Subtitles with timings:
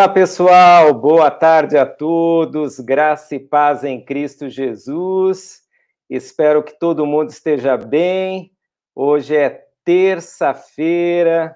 [0.00, 5.60] Olá, pessoal, boa tarde a todos, graça e paz em Cristo Jesus.
[6.08, 8.50] Espero que todo mundo esteja bem.
[8.94, 11.54] Hoje é terça-feira.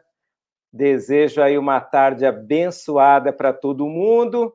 [0.70, 4.54] Desejo aí uma tarde abençoada para todo mundo.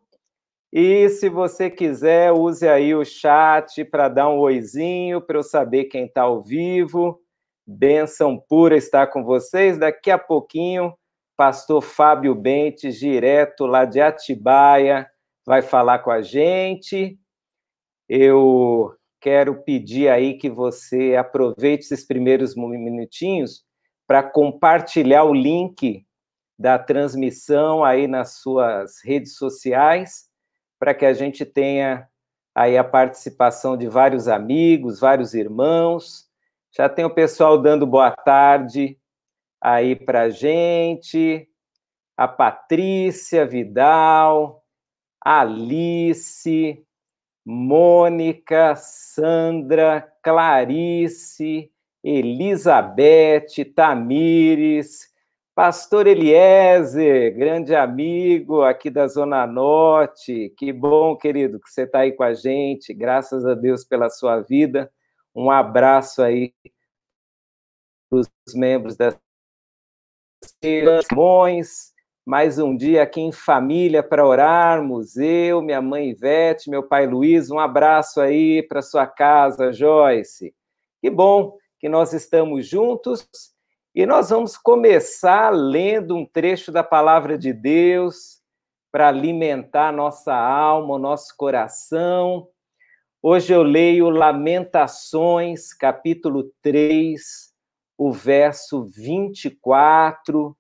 [0.71, 5.85] E se você quiser, use aí o chat para dar um oizinho, para eu saber
[5.85, 7.19] quem está ao vivo.
[7.65, 9.79] Benção pura estar com vocês.
[9.79, 10.93] Daqui a pouquinho
[11.39, 15.09] pastor Fábio Bentes, direto lá de Atibaia,
[15.45, 17.17] vai falar com a gente.
[18.09, 23.63] Eu quero pedir aí que você aproveite esses primeiros minutinhos
[24.05, 26.05] para compartilhar o link
[26.59, 30.29] da transmissão aí nas suas redes sociais,
[30.77, 32.05] para que a gente tenha
[32.53, 36.27] aí a participação de vários amigos, vários irmãos.
[36.75, 38.99] Já tem o pessoal dando boa tarde,
[39.61, 41.47] aí para gente,
[42.15, 44.63] a Patrícia Vidal,
[45.21, 46.85] Alice,
[47.45, 51.71] Mônica, Sandra, Clarice,
[52.03, 55.09] Elizabeth, Tamires,
[55.55, 60.53] Pastor Eliezer, grande amigo aqui da Zona Norte.
[60.57, 62.93] Que bom, querido, que você está aí com a gente.
[62.93, 64.89] Graças a Deus pela sua vida.
[65.35, 66.53] Um abraço aí
[68.09, 69.13] para os membros da
[70.63, 71.93] Simões,
[72.25, 75.17] mais um dia aqui em família para orarmos.
[75.17, 80.53] Eu, minha mãe Ivete, meu pai Luiz, um abraço aí para sua casa, Joyce.
[81.01, 83.27] Que bom que nós estamos juntos
[83.93, 88.39] e nós vamos começar lendo um trecho da palavra de Deus
[88.91, 92.47] para alimentar nossa alma, nosso coração.
[93.21, 97.48] Hoje eu leio Lamentações, capítulo 3,
[97.99, 100.57] o verso 24,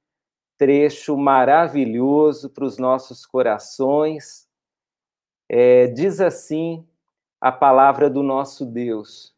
[0.57, 4.45] trecho maravilhoso para os nossos corações.
[5.47, 6.85] É, diz assim
[7.39, 9.33] a palavra do nosso Deus: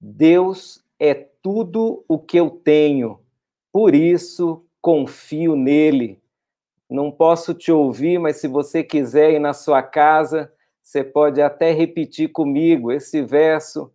[0.00, 3.20] Deus é tudo o que eu tenho,
[3.70, 6.22] por isso confio nele.
[6.88, 10.50] Não posso te ouvir, mas se você quiser ir na sua casa,
[10.82, 13.93] você pode até repetir comigo esse verso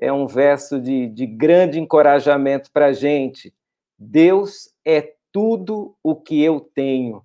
[0.00, 3.54] é um verso de, de grande encorajamento para a gente.
[3.98, 7.22] Deus é tudo o que eu tenho,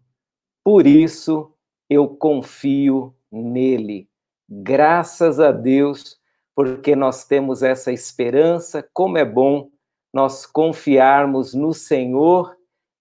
[0.64, 1.54] por isso
[1.90, 4.10] eu confio nele.
[4.48, 6.20] Graças a Deus,
[6.54, 9.70] porque nós temos essa esperança, como é bom
[10.14, 12.56] nós confiarmos no Senhor.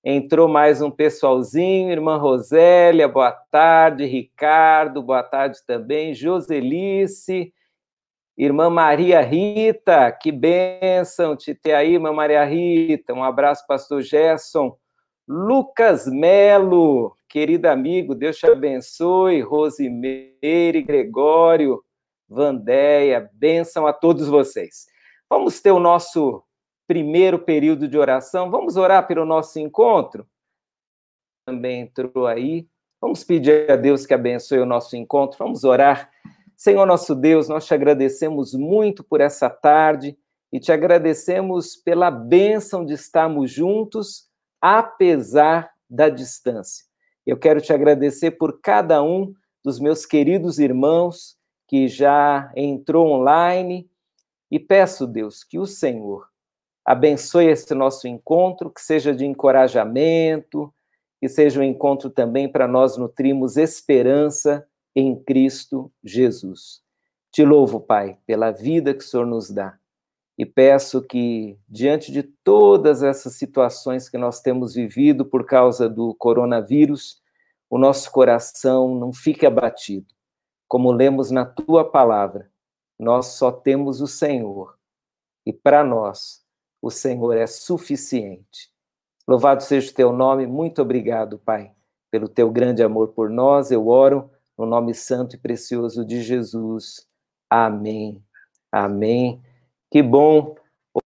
[0.04, 7.52] Entrou mais um pessoalzinho, irmã Rosélia, boa tarde, Ricardo, boa tarde também, Joselice,
[8.36, 13.14] Irmã Maria Rita, que bênção te ter aí, irmã Maria Rita.
[13.14, 14.76] Um abraço, pastor Gerson.
[15.26, 19.40] Lucas Melo, querido amigo, Deus te abençoe.
[19.40, 21.82] Rosimeire, Gregório,
[22.28, 24.86] Vandéia, bênção a todos vocês.
[25.30, 26.42] Vamos ter o nosso
[26.86, 28.50] primeiro período de oração.
[28.50, 30.26] Vamos orar pelo nosso encontro?
[31.46, 32.66] Também entrou aí.
[33.00, 35.38] Vamos pedir a Deus que abençoe o nosso encontro.
[35.38, 36.10] Vamos orar.
[36.56, 40.16] Senhor nosso Deus, nós te agradecemos muito por essa tarde
[40.52, 44.28] e te agradecemos pela bênção de estarmos juntos,
[44.60, 46.84] apesar da distância.
[47.26, 53.90] Eu quero te agradecer por cada um dos meus queridos irmãos que já entrou online
[54.50, 56.28] e peço, Deus, que o Senhor
[56.84, 60.72] abençoe esse nosso encontro, que seja de encorajamento,
[61.18, 64.64] que seja um encontro também para nós nutrirmos esperança
[64.94, 66.82] em Cristo Jesus.
[67.30, 69.78] Te louvo, Pai, pela vida que o Senhor nos dá
[70.36, 76.14] e peço que, diante de todas essas situações que nós temos vivido por causa do
[76.14, 77.22] coronavírus,
[77.70, 80.06] o nosso coração não fique abatido.
[80.68, 82.50] Como lemos na tua palavra,
[82.98, 84.76] nós só temos o Senhor
[85.46, 86.44] e para nós
[86.82, 88.72] o Senhor é suficiente.
[89.26, 91.72] Louvado seja o teu nome, muito obrigado, Pai,
[92.10, 93.70] pelo teu grande amor por nós.
[93.70, 97.06] Eu oro no nome santo e precioso de Jesus.
[97.50, 98.22] Amém.
[98.70, 99.42] Amém.
[99.90, 100.56] Que bom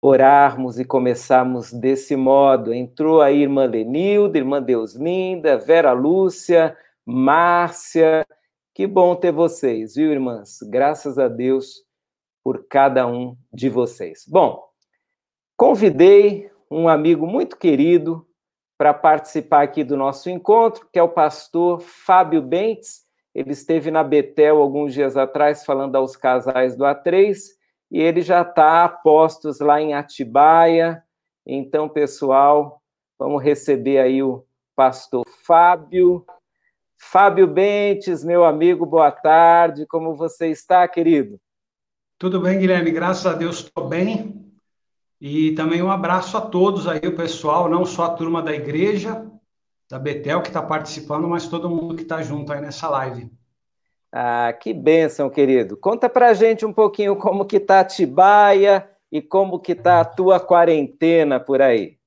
[0.02, 2.74] orarmos e começarmos desse modo.
[2.74, 8.26] Entrou a irmã Lenilda, irmã Deuslinda, Vera Lúcia, Márcia.
[8.74, 10.60] Que bom ter vocês, viu, irmãs?
[10.64, 11.84] Graças a Deus
[12.44, 14.24] por cada um de vocês.
[14.28, 14.64] Bom,
[15.56, 18.28] convidei um amigo muito querido
[18.78, 23.07] para participar aqui do nosso encontro, que é o pastor Fábio Bentes.
[23.38, 27.38] Ele esteve na Betel alguns dias atrás falando aos casais do A3
[27.92, 31.04] e ele já está a postos lá em Atibaia.
[31.46, 32.82] Então, pessoal,
[33.16, 34.44] vamos receber aí o
[34.76, 36.26] pastor Fábio.
[37.00, 39.86] Fábio Bentes, meu amigo, boa tarde.
[39.86, 41.40] Como você está, querido?
[42.18, 42.90] Tudo bem, Guilherme.
[42.90, 44.52] Graças a Deus estou bem.
[45.22, 49.30] E também um abraço a todos aí, o pessoal, não só a turma da igreja,
[49.90, 53.32] da Betel que está participando, mas todo mundo que está junto aí nessa live.
[54.12, 55.78] Ah, que bênção, querido.
[55.78, 60.40] Conta pra gente um pouquinho como que tá Atibaia e como que tá a tua
[60.40, 61.98] quarentena por aí.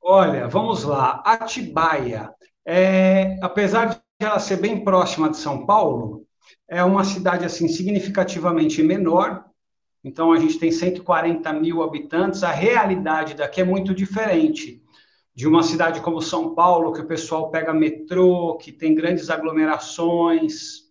[0.00, 1.22] Olha, vamos lá.
[1.24, 2.32] Atibaia,
[2.64, 6.26] é, apesar de ela ser bem próxima de São Paulo,
[6.66, 9.48] é uma cidade assim significativamente menor,
[10.02, 12.42] então, a gente tem 140 mil habitantes.
[12.42, 14.82] A realidade daqui é muito diferente
[15.38, 20.88] de uma cidade como São Paulo, que o pessoal pega metrô, que tem grandes aglomerações.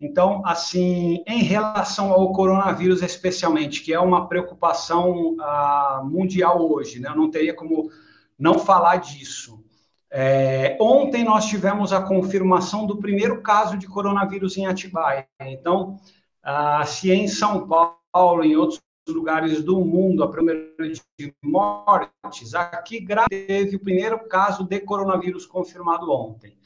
[0.00, 7.08] Então, assim, em relação ao coronavírus especialmente, que é uma preocupação uh, mundial hoje, né?
[7.08, 7.90] Eu não teria como
[8.38, 9.60] não falar disso.
[10.08, 15.26] É, ontem nós tivemos a confirmação do primeiro caso de coronavírus em Atibaia.
[15.40, 15.98] Então,
[16.46, 20.88] uh, se em São Paulo Paulo, em outros lugares do mundo, a primeira
[21.18, 26.58] de mortes, aqui teve o primeiro caso de coronavírus confirmado ontem.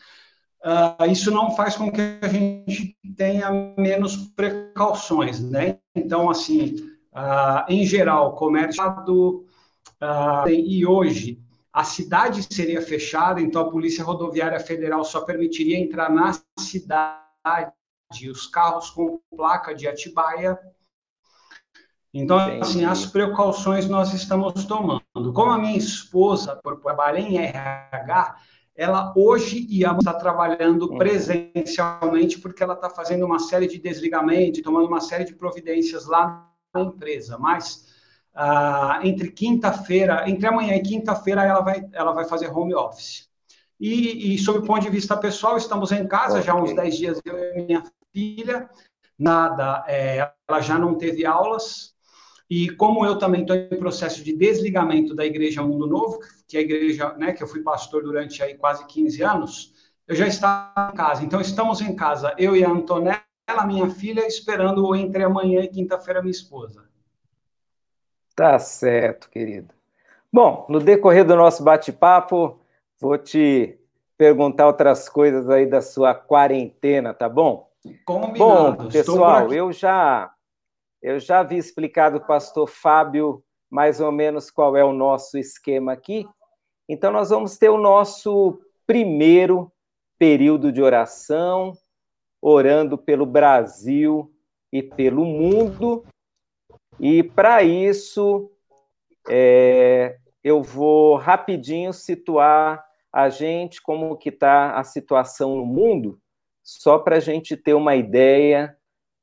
[0.65, 5.79] Uh, isso não faz com que a gente tenha menos precauções, né?
[5.95, 6.77] Então, assim,
[7.13, 11.39] uh, em geral, comércio uh, e hoje
[11.71, 17.75] a cidade seria fechada, então a Polícia Rodoviária Federal só permitiria entrar na cidade
[18.31, 20.59] os carros com placa de Atibaia
[22.15, 22.61] então, Entendi.
[22.61, 25.33] assim, as precauções nós estamos tomando.
[25.33, 28.37] Como a minha esposa, por trabalhar em RH,
[28.77, 30.97] ela hoje ia estar trabalhando uhum.
[30.97, 36.49] presencialmente porque ela está fazendo uma série de desligamentos, tomando uma série de providências lá
[36.73, 37.37] na empresa.
[37.37, 37.93] Mas
[38.33, 43.29] ah, entre quinta-feira, entre amanhã e quinta-feira, ela vai, ela vai fazer home office.
[43.79, 46.45] E, e sob o ponto de vista pessoal, estamos em casa okay.
[46.45, 47.83] já há uns 10 dias, eu e minha
[48.13, 48.69] filha.
[49.19, 51.94] Nada, é, ela já não teve aulas,
[52.49, 56.61] e como eu também estou em processo de desligamento da Igreja Mundo Novo, que é
[56.61, 59.73] a igreja, né, que eu fui pastor durante aí quase 15 anos,
[60.07, 61.25] eu já estava em casa.
[61.25, 63.23] Então estamos em casa, eu e a Antonella,
[63.67, 66.85] minha filha, esperando entre amanhã e quinta-feira minha esposa.
[68.37, 69.73] Tá certo, querido.
[70.33, 72.59] Bom, no decorrer do nosso bate-papo,
[73.01, 73.79] vou te
[74.19, 77.71] perguntar outras coisas aí da sua quarentena, tá bom?
[78.05, 78.39] Combinado.
[78.39, 80.34] Bom, pessoal, eu já
[81.05, 85.93] eu já havia explicado o pastor Fábio mais ou menos qual é o nosso esquema
[85.93, 86.27] aqui.
[86.89, 89.71] Então, nós vamos ter o nosso primeiro
[90.19, 91.75] período de oração,
[92.41, 94.33] orando pelo Brasil
[94.73, 96.07] e pelo mundo.
[96.99, 98.51] E para isso,
[99.29, 102.83] é, eu vou rapidinho situar
[103.13, 106.19] a gente como que está a situação no mundo,
[106.63, 108.75] só para a gente ter uma ideia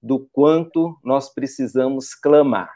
[0.01, 2.74] do quanto nós precisamos clamar.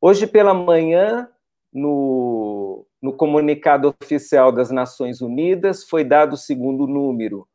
[0.00, 1.28] Hoje pela manhã,
[1.72, 7.46] no, no comunicado oficial das Nações Unidas, foi dado o segundo número.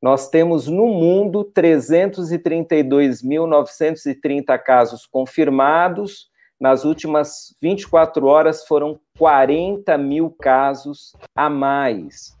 [0.00, 6.30] Nós temos no mundo 332.930 casos confirmados.
[6.60, 12.38] Nas últimas 24 horas foram 40 mil casos a mais.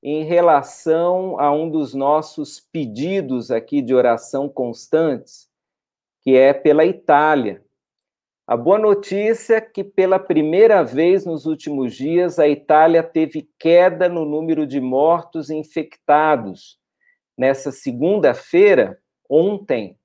[0.01, 5.49] em relação a um dos nossos pedidos aqui de oração constantes,
[6.21, 7.64] que é pela Itália.
[8.47, 14.07] A boa notícia é que, pela primeira vez nos últimos dias, a Itália teve queda
[14.07, 16.77] no número de mortos infectados.
[17.35, 19.97] Nessa segunda-feira, ontem,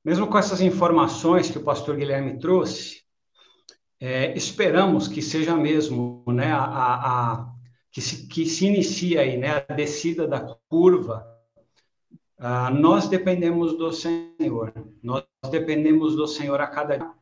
[0.04, 3.02] Mesmo com essas informações que o pastor Guilherme trouxe,
[4.00, 7.52] é, esperamos que seja mesmo né, a, a,
[7.92, 11.26] que, se, que se inicie aí né, a descida da curva.
[12.38, 14.72] Ah, nós dependemos do Senhor,
[15.02, 17.12] nós dependemos do Senhor a cada dia,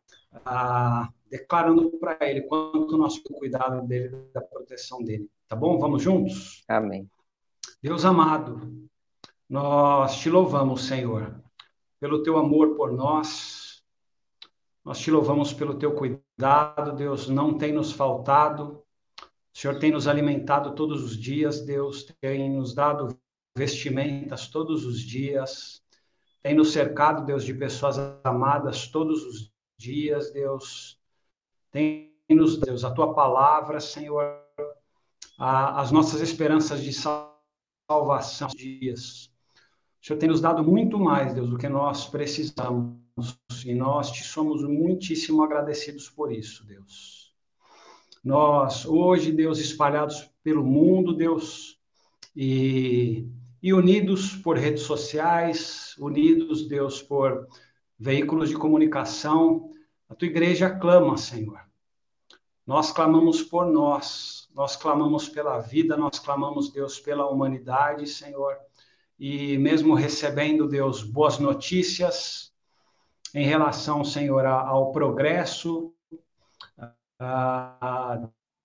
[0.45, 5.31] ah, declarando para Ele quanto nós cuidado dele, da proteção dele.
[5.47, 5.79] Tá bom?
[5.79, 6.65] Vamos juntos?
[6.69, 7.09] Amém.
[7.83, 8.89] Deus amado,
[9.49, 11.39] nós te louvamos, Senhor
[12.01, 13.83] pelo teu amor por nós.
[14.85, 18.83] Nós te louvamos pelo teu cuidado, Deus, não tem nos faltado.
[19.21, 23.19] O Senhor tem nos alimentado todos os dias, Deus, tem nos dado
[23.57, 25.83] vestimentas todos os dias,
[26.43, 30.98] tem nos cercado, Deus, de pessoas amadas todos os dias, Deus.
[31.71, 34.41] Tem nos, Deus, a tua palavra, Senhor,
[35.39, 39.31] a, as nossas esperanças de salvação dias.
[40.01, 42.99] O Senhor tem nos dado muito mais, Deus, do que nós precisamos.
[43.65, 47.35] E nós te somos muitíssimo agradecidos por isso, Deus.
[48.23, 51.79] Nós, hoje, Deus, espalhados pelo mundo, Deus,
[52.37, 53.27] e,
[53.63, 57.49] e unidos por redes sociais, unidos, Deus, por
[57.99, 59.68] veículos de comunicação,
[60.09, 61.61] a tua igreja clama, Senhor.
[62.67, 68.57] Nós clamamos por nós, nós clamamos pela vida, nós clamamos, Deus, pela humanidade, Senhor
[69.19, 72.53] e mesmo recebendo, Deus, boas notícias
[73.35, 75.93] em relação, Senhor, ao progresso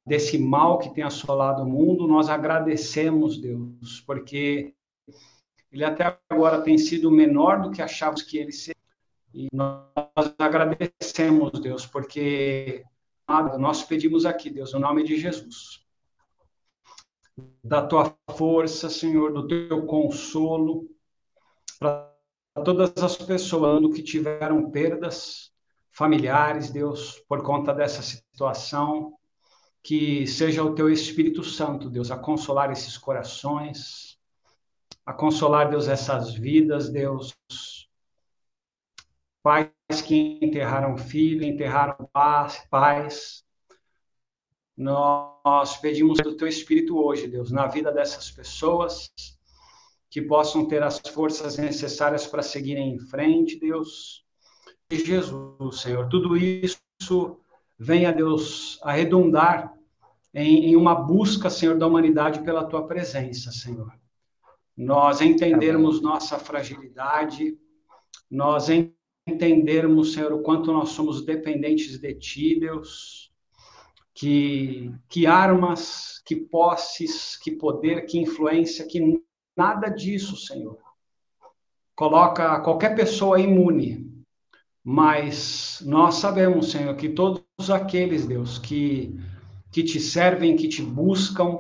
[0.06, 4.76] desse mal que tem assolado o mundo, nós agradecemos, Deus, porque
[5.72, 8.83] ele até agora tem sido menor do que achávamos que ele seria.
[9.34, 12.84] E nós agradecemos, Deus, porque
[13.58, 15.84] nós pedimos aqui, Deus, no nome de Jesus
[17.64, 20.88] da tua força, Senhor, do teu consolo
[21.80, 22.12] para
[22.64, 25.52] todas as pessoas que tiveram perdas
[25.92, 29.18] familiares, Deus, por conta dessa situação.
[29.82, 34.18] Que seja o teu Espírito Santo, Deus, a consolar esses corações,
[35.06, 37.36] a consolar, Deus, essas vidas, Deus.
[39.44, 39.70] Pais
[40.08, 42.10] que enterraram filho, enterraram
[42.70, 43.44] pais,
[44.76, 49.12] nós pedimos do teu espírito hoje, Deus, na vida dessas pessoas,
[50.10, 54.26] que possam ter as forças necessárias para seguirem em frente, Deus.
[54.90, 57.40] E Jesus, Senhor, tudo isso
[57.78, 59.74] venha, Deus, a redundar
[60.34, 63.94] em, em uma busca, Senhor, da humanidade pela tua presença, Senhor.
[64.76, 67.58] Nós entendermos nossa fragilidade,
[68.30, 69.03] nós entendermos,
[70.06, 73.24] Senhor, o quanto nós somos dependentes de ti, Deus
[74.14, 79.22] que, que armas, que posses, que poder, que influência, que
[79.58, 80.78] nada disso, Senhor.
[81.96, 84.12] Coloca qualquer pessoa imune,
[84.84, 89.20] mas nós sabemos, Senhor, que todos aqueles, Deus, que,
[89.72, 91.60] que te servem, que te buscam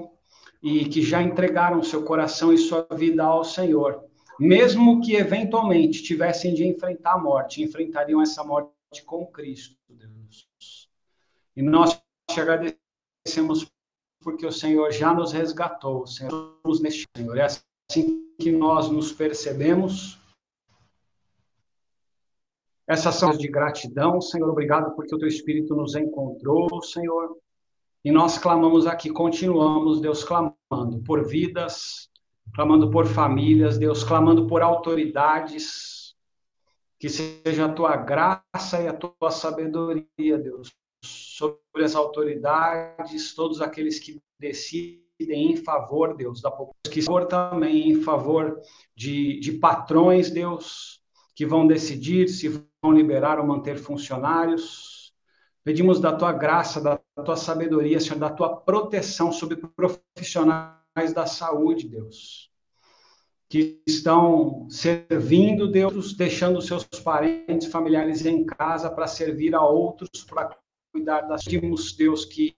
[0.62, 4.04] e que já entregaram seu coração e sua vida ao Senhor,
[4.40, 8.72] mesmo que eventualmente tivessem de enfrentar a morte, enfrentariam essa morte
[9.06, 10.90] com Cristo, Deus.
[11.56, 13.72] E nós te agradecemos
[14.22, 17.38] porque o Senhor já nos resgatou, Senhor, neste Senhor.
[17.38, 20.20] É assim que nós nos percebemos.
[22.88, 24.50] Essas são de gratidão, Senhor.
[24.50, 27.38] Obrigado porque o teu Espírito nos encontrou, Senhor.
[28.04, 32.10] E nós clamamos aqui, continuamos, Deus, clamando por vidas,
[32.54, 36.16] clamando por famílias, Deus, clamando por autoridades.
[37.00, 40.74] Que seja a tua graça e a tua sabedoria, Deus,
[41.04, 47.92] sobre as autoridades, todos aqueles que decidem em favor, Deus, da população, que for também
[47.92, 48.58] em favor
[48.96, 51.02] de, de patrões, Deus,
[51.36, 52.48] que vão decidir se
[52.82, 55.14] vão liberar ou manter funcionários.
[55.62, 60.83] Pedimos da tua graça, da tua sabedoria, Senhor, da tua proteção sobre profissionais
[61.14, 62.52] da saúde, Deus,
[63.50, 70.56] que estão servindo, Deus, deixando seus parentes, familiares em casa para servir a outros, para
[70.92, 72.56] cuidar das Deus, que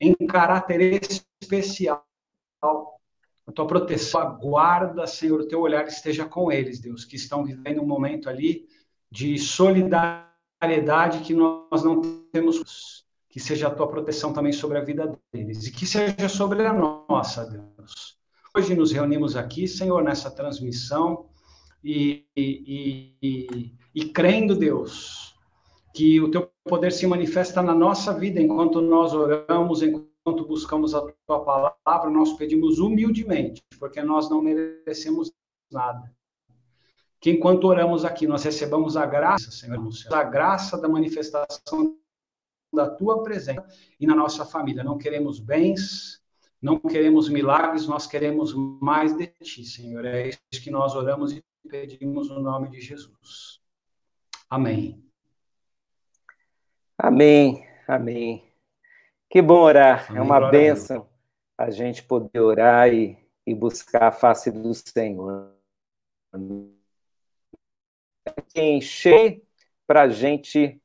[0.00, 1.00] em caráter
[1.40, 2.04] especial
[3.46, 7.44] a tua proteção, a guarda, Senhor, o teu olhar esteja com eles, Deus, que estão
[7.44, 8.68] vivendo um momento ali
[9.10, 12.00] de solidariedade que nós não
[12.32, 13.01] temos,
[13.32, 16.72] que seja a tua proteção também sobre a vida deles e que seja sobre a
[16.74, 18.18] nossa, Deus.
[18.54, 21.30] Hoje nos reunimos aqui, Senhor, nessa transmissão
[21.82, 25.34] e, e, e, e crendo, Deus,
[25.94, 31.00] que o teu poder se manifesta na nossa vida enquanto nós oramos, enquanto buscamos a
[31.26, 35.32] tua palavra, nós pedimos humildemente, porque nós não merecemos
[35.70, 36.14] nada.
[37.18, 41.96] Que enquanto oramos aqui, nós recebamos a graça, Senhor, a graça da manifestação
[42.72, 43.66] da tua presença
[44.00, 44.82] e na nossa família.
[44.82, 46.22] Não queremos bens,
[46.60, 50.04] não queremos milagres, nós queremos mais de ti, Senhor.
[50.04, 53.60] É isso que nós oramos e pedimos no nome de Jesus.
[54.48, 55.04] Amém.
[56.98, 57.66] Amém.
[57.86, 58.52] Amém.
[59.28, 61.08] Que bom orar, Amém, é uma bênção
[61.56, 65.56] a, a gente poder orar e, e buscar a face do Senhor.
[68.54, 69.42] Encher
[69.86, 70.81] para a gente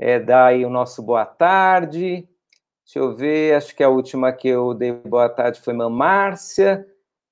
[0.00, 2.26] é, dar aí o nosso boa tarde.
[2.86, 6.86] Deixa eu ver, acho que a última que eu dei boa tarde foi irmã Márcia.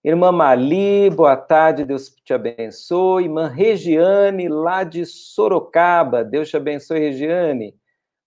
[0.04, 3.24] Irmã Mali, boa tarde, Deus te abençoe.
[3.24, 7.74] Irmã Regiane, lá de Sorocaba, Deus te abençoe, Regiane.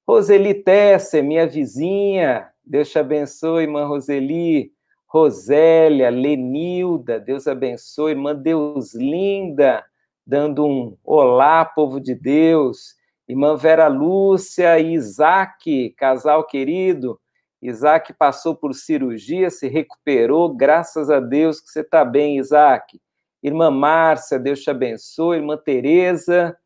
[0.08, 4.74] Roseli Tesser, minha vizinha, Deus te abençoe, irmã Roseli.
[5.08, 9.84] Rosélia, Lenilda, Deus abençoe, irmã Deus linda,
[10.26, 13.00] dando um olá, povo de Deus.
[13.32, 17.18] Irmã Vera Lúcia e Isaac, casal querido.
[17.62, 23.00] Isaac passou por cirurgia, se recuperou, graças a Deus que você está bem, Isaac.
[23.42, 25.38] Irmã Márcia, Deus te abençoe.
[25.38, 26.58] Irmã Tereza,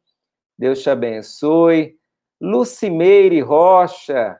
[0.58, 2.00] Deus te abençoe.
[2.42, 4.36] Lucimeire Rocha,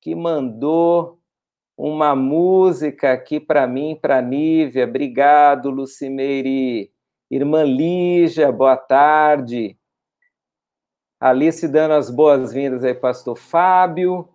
[0.00, 1.20] que mandou
[1.76, 4.86] uma música aqui para mim, para Nívia.
[4.86, 6.90] Obrigado, Lucimeire.
[7.30, 9.76] Irmã Lígia, boa tarde.
[11.20, 14.28] Alice dando as boas-vindas aí, pastor Fábio.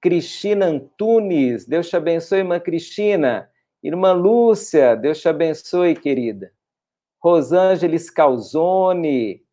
[0.00, 3.50] Cristina Antunes, Deus te abençoe, irmã Cristina.
[3.82, 6.52] Irmã Lúcia, Deus te abençoe, querida.
[7.22, 9.44] Rosângeles Calzone,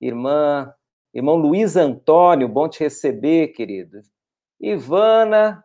[0.00, 0.74] irmã
[1.14, 4.00] Irmão Luiz Antônio, bom te receber, querido.
[4.58, 5.62] Ivana,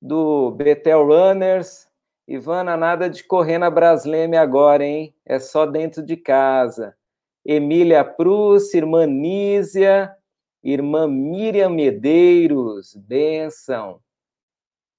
[0.00, 1.88] do Betel Runners.
[2.28, 5.12] Ivana, nada de correr na Brasleme agora, hein?
[5.26, 6.96] É só dentro de casa.
[7.44, 10.14] Emília Prus, irmã Nízia,
[10.62, 14.00] irmã Miriam Medeiros, benção.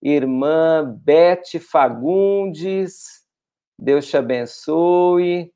[0.02, 3.26] Irmã Bete Fagundes,
[3.80, 5.52] Deus te abençoe.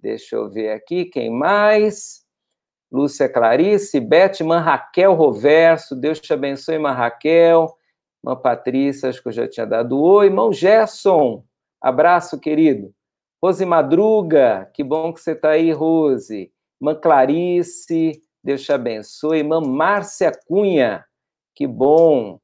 [0.00, 2.24] Deixa eu ver aqui, quem mais?
[2.90, 7.76] Lúcia Clarice, Betman Raquel Roverso, Deus te abençoe, irmã Raquel,
[8.24, 11.44] irmã Patrícia, acho que eu já tinha dado oi, irmão Gerson,
[11.80, 12.94] abraço, querido.
[13.42, 16.52] Rose Madruga, que bom que você está aí, Rose.
[16.78, 19.38] Irmã Clarice, Deus te abençoe.
[19.38, 21.06] Irmã Márcia Cunha,
[21.54, 22.38] que bom.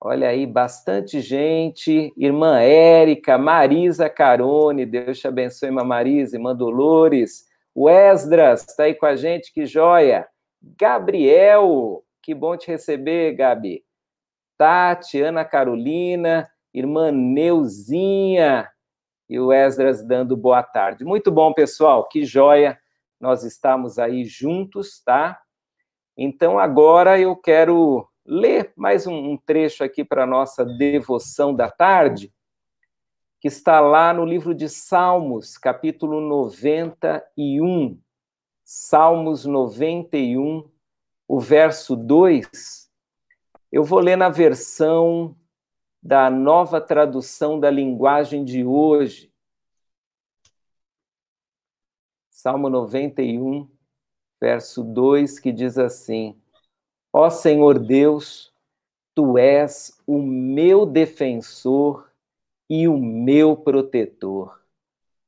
[0.00, 2.12] Olha aí, bastante gente.
[2.16, 6.36] Irmã Érica, Marisa Carone, Deus te abençoe, irmã Marisa.
[6.36, 10.26] Irmã Dolores, o Esdras está aí com a gente, que joia.
[10.60, 13.84] Gabriel, que bom te receber, Gabi.
[14.58, 18.68] Tati, Ana Carolina, irmã Neuzinha
[19.28, 21.04] e o Esdras dando boa tarde.
[21.04, 22.78] Muito bom, pessoal, que joia.
[23.20, 25.40] Nós estamos aí juntos, tá?
[26.16, 32.32] Então agora eu quero ler mais um, trecho aqui para a nossa devoção da tarde
[33.44, 38.00] que está lá no livro de Salmos, capítulo 91.
[38.64, 40.66] Salmos 91,
[41.28, 42.88] o verso 2.
[43.70, 45.36] Eu vou ler na versão
[46.04, 49.32] da nova tradução da linguagem de hoje.
[52.28, 53.66] Salmo 91,
[54.38, 56.38] verso 2, que diz assim:
[57.10, 58.52] Ó Senhor Deus,
[59.14, 62.12] tu és o meu defensor
[62.68, 64.62] e o meu protetor.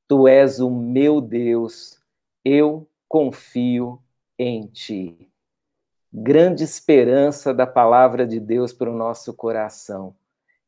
[0.07, 1.99] Tu és o meu Deus,
[2.45, 3.99] eu confio
[4.39, 5.33] em ti.
[6.13, 10.15] Grande esperança da palavra de Deus para o nosso coração.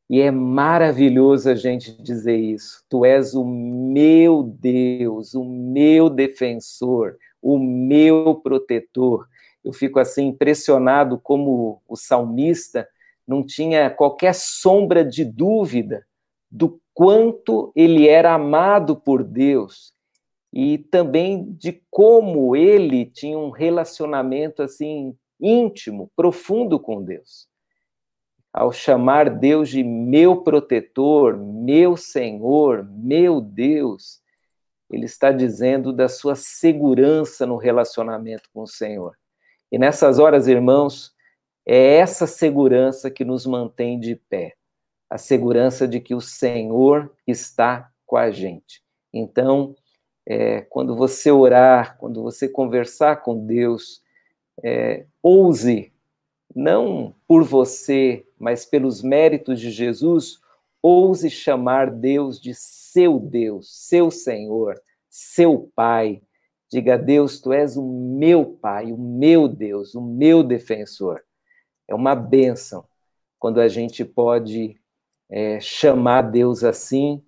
[0.09, 2.83] E é maravilhoso a gente dizer isso.
[2.89, 9.27] Tu és o meu Deus, o meu defensor, o meu protetor.
[9.63, 12.87] Eu fico assim impressionado como o salmista
[13.27, 16.05] não tinha qualquer sombra de dúvida
[16.49, 19.93] do quanto ele era amado por Deus
[20.51, 27.48] e também de como ele tinha um relacionamento assim íntimo, profundo com Deus.
[28.51, 34.21] Ao chamar Deus de meu protetor, meu Senhor, meu Deus,
[34.89, 39.15] ele está dizendo da sua segurança no relacionamento com o Senhor.
[39.71, 41.13] E nessas horas, irmãos,
[41.65, 44.55] é essa segurança que nos mantém de pé
[45.09, 48.83] a segurança de que o Senhor está com a gente.
[49.11, 49.75] Então,
[50.25, 54.03] é, quando você orar, quando você conversar com Deus,
[54.63, 55.91] é, ouse,
[56.55, 60.39] não por você, mas pelos méritos de Jesus,
[60.81, 66.21] ouse chamar Deus de seu Deus, seu Senhor, seu Pai.
[66.71, 71.21] Diga, Deus, tu és o meu Pai, o meu Deus, o meu defensor.
[71.87, 72.85] É uma bênção
[73.37, 74.79] quando a gente pode
[75.29, 77.23] é, chamar Deus assim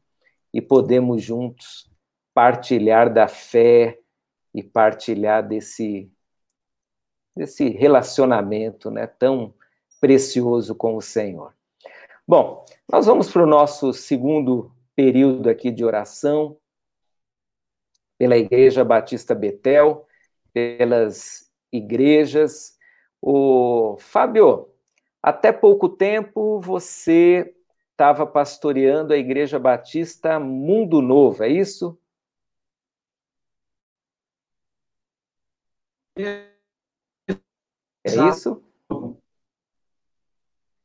[0.54, 1.89] e podemos juntos
[2.34, 4.00] partilhar da fé
[4.54, 6.12] e partilhar desse,
[7.36, 9.54] desse relacionamento né, tão
[10.01, 11.53] precioso com o Senhor.
[12.27, 16.57] Bom, nós vamos para o nosso segundo período aqui de oração
[18.17, 20.05] pela Igreja Batista Betel,
[20.51, 22.77] pelas igrejas.
[23.21, 24.69] O Fábio,
[25.21, 27.55] até pouco tempo você
[27.91, 31.97] estava pastoreando a Igreja Batista Mundo Novo, é isso?
[38.03, 38.63] É isso?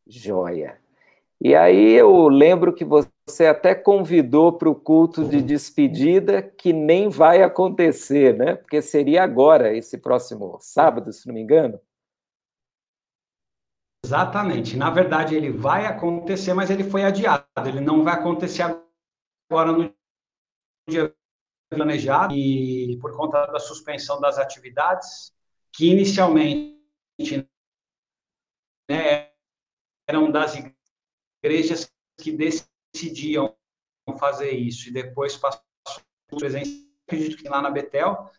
[0.07, 0.81] Joia.
[1.41, 7.09] E aí eu lembro que você até convidou para o culto de despedida, que nem
[7.09, 8.57] vai acontecer, né?
[8.57, 11.79] Porque seria agora, esse próximo sábado, se não me engano.
[14.05, 14.77] Exatamente.
[14.77, 17.45] Na verdade, ele vai acontecer, mas ele foi adiado.
[17.67, 18.63] Ele não vai acontecer
[19.51, 19.93] agora no
[20.89, 21.15] dia
[21.69, 25.35] planejado e por conta da suspensão das atividades,
[25.73, 26.77] que inicialmente
[28.89, 29.26] né,
[30.07, 30.55] eram das
[31.43, 33.55] igrejas que decidiam
[34.19, 34.89] fazer isso.
[34.89, 35.63] E depois passou
[36.31, 36.71] presença,
[37.07, 38.31] acredito que lá na Betel,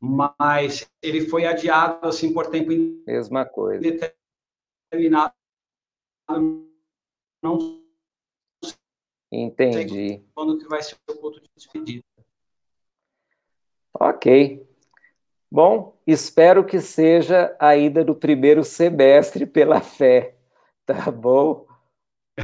[0.00, 2.70] mas ele foi adiado assim por tempo
[3.06, 3.80] mesma coisa.
[4.90, 5.34] determinado
[7.42, 7.82] não
[9.30, 10.22] entendi.
[10.34, 12.04] quando que vai ser o culto de despedida.
[13.92, 14.66] Ok.
[15.50, 20.36] Bom, espero que seja a ida do primeiro semestre pela fé,
[20.86, 21.66] tá bom?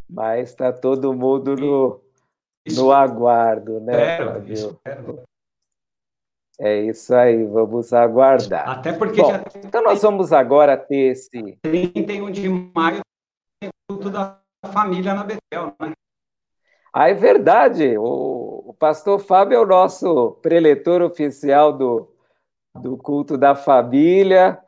[0.09, 2.01] Mas está todo mundo no,
[2.75, 4.81] no aguardo, né, Flávio?
[6.59, 8.69] É isso aí, vamos aguardar.
[8.69, 9.33] Até porque Bom,
[9.65, 11.59] Então nós vamos agora ter esse.
[11.63, 13.01] 31 de maio
[13.59, 15.93] tem culto da família na Betel, né?
[16.93, 17.97] Ah, é verdade.
[17.97, 22.13] O, o pastor Fábio é o nosso preletor oficial do,
[22.75, 24.63] do culto da família.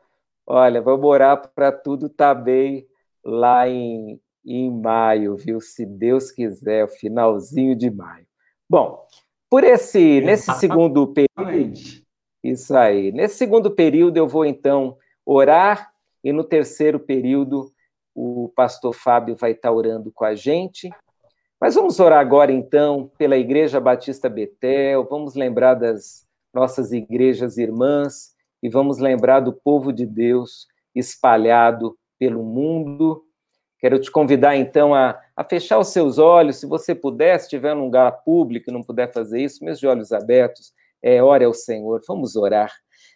[0.47, 2.87] Olha, vamos orar para tudo estar tá bem
[3.23, 5.61] lá em, em maio, viu?
[5.61, 8.25] Se Deus quiser, o finalzinho de maio.
[8.69, 9.05] Bom,
[9.49, 11.73] por esse nesse segundo período,
[12.43, 13.11] isso aí.
[13.11, 15.91] Nesse segundo período eu vou então orar
[16.23, 17.71] e no terceiro período
[18.15, 20.89] o pastor Fábio vai estar orando com a gente
[21.63, 28.35] mas vamos orar agora, então, pela Igreja Batista Betel, vamos lembrar das nossas igrejas irmãs
[28.61, 33.21] e vamos lembrar do povo de Deus espalhado pelo mundo.
[33.77, 37.75] Quero te convidar, então, a, a fechar os seus olhos, se você puder, se estiver
[37.75, 42.01] num lugar público e não puder fazer isso, meus olhos abertos, é, ore ao Senhor,
[42.07, 42.71] vamos orar.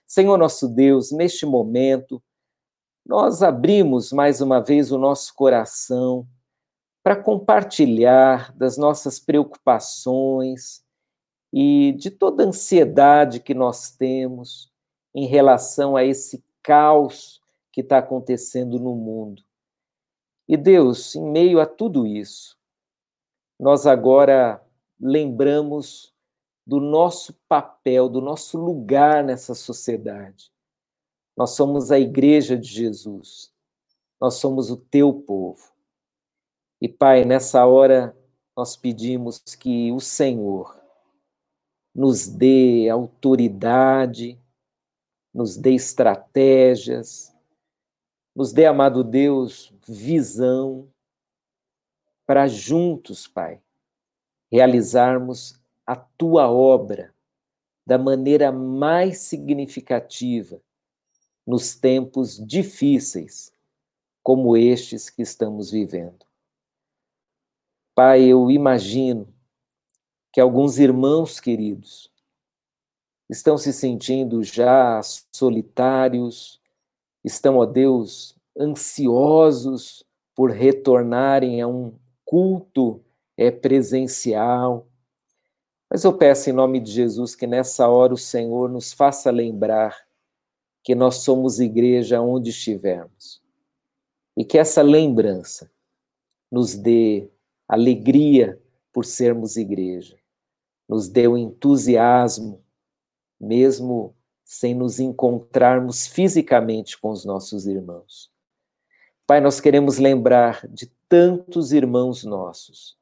[0.06, 2.22] Senhor nosso Deus, neste momento,
[3.06, 6.28] nós abrimos mais uma vez o nosso coração
[7.02, 10.84] para compartilhar das nossas preocupações
[11.54, 14.70] e de toda a ansiedade que nós temos
[15.15, 17.39] em relação a esse caos
[17.78, 19.44] que está acontecendo no mundo.
[20.48, 22.58] E Deus, em meio a tudo isso,
[23.60, 24.60] nós agora
[25.00, 26.12] lembramos
[26.66, 30.52] do nosso papel, do nosso lugar nessa sociedade.
[31.38, 33.54] Nós somos a igreja de Jesus.
[34.20, 35.72] Nós somos o teu povo.
[36.82, 38.18] E, Pai, nessa hora
[38.56, 40.76] nós pedimos que o Senhor
[41.94, 44.42] nos dê autoridade,
[45.32, 47.37] nos dê estratégias,
[48.38, 50.88] nos dê, amado Deus, visão
[52.23, 53.60] para juntos, Pai,
[54.52, 57.12] realizarmos a tua obra
[57.84, 60.62] da maneira mais significativa
[61.47, 63.52] nos tempos difíceis
[64.21, 66.23] como estes que estamos vivendo.
[67.95, 69.34] Pai, eu imagino
[70.32, 72.12] que alguns irmãos queridos
[73.28, 75.02] estão se sentindo já
[75.34, 76.57] solitários,
[77.28, 80.04] estão, ó Deus, ansiosos
[80.36, 81.94] por retornarem a um
[82.26, 83.02] culto
[83.38, 84.88] é, presencial.
[85.90, 89.96] Mas eu peço em nome de Jesus que nessa hora o Senhor nos faça lembrar
[90.84, 93.42] que nós somos igreja onde estivermos.
[94.36, 95.72] E que essa lembrança
[96.52, 97.30] nos dê
[97.68, 98.62] alegria
[98.94, 100.18] por sermos igreja,
[100.88, 102.63] nos dê o entusiasmo,
[103.40, 104.16] mesmo
[104.48, 108.32] sem nos encontrarmos fisicamente com os nossos irmãos.
[109.28, 112.98] Pai, nós queremos lembrar de tantos irmãos nossos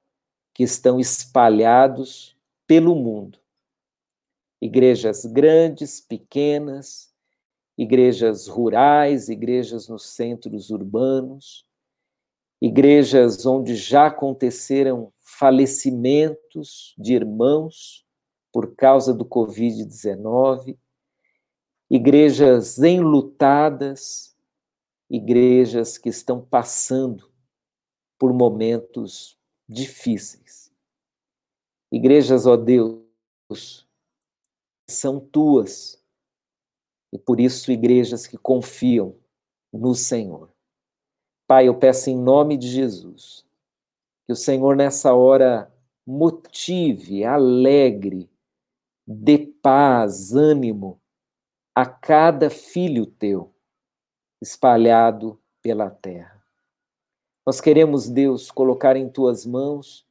[0.55, 3.37] que estão espalhados pelo mundo.
[4.59, 7.13] Igrejas grandes, pequenas,
[7.77, 11.63] igrejas rurais, igrejas nos centros urbanos,
[12.59, 18.03] igrejas onde já aconteceram falecimentos de irmãos
[18.51, 20.75] por causa do Covid-19,
[21.89, 24.35] igrejas enlutadas,
[25.09, 27.31] igrejas que estão passando
[28.17, 30.71] por momentos difíceis.
[31.91, 33.87] Igrejas, ó Deus,
[34.89, 36.01] são tuas,
[37.13, 39.15] e por isso igrejas que confiam
[39.71, 40.51] no Senhor.
[41.47, 43.45] Pai, eu peço em nome de Jesus
[44.25, 45.71] que o Senhor nessa hora
[46.05, 48.29] motive, alegre,
[49.05, 50.99] dê paz, ânimo
[51.75, 53.53] a cada filho teu
[54.41, 56.41] espalhado pela terra.
[57.45, 60.07] Nós queremos, Deus, colocar em tuas mãos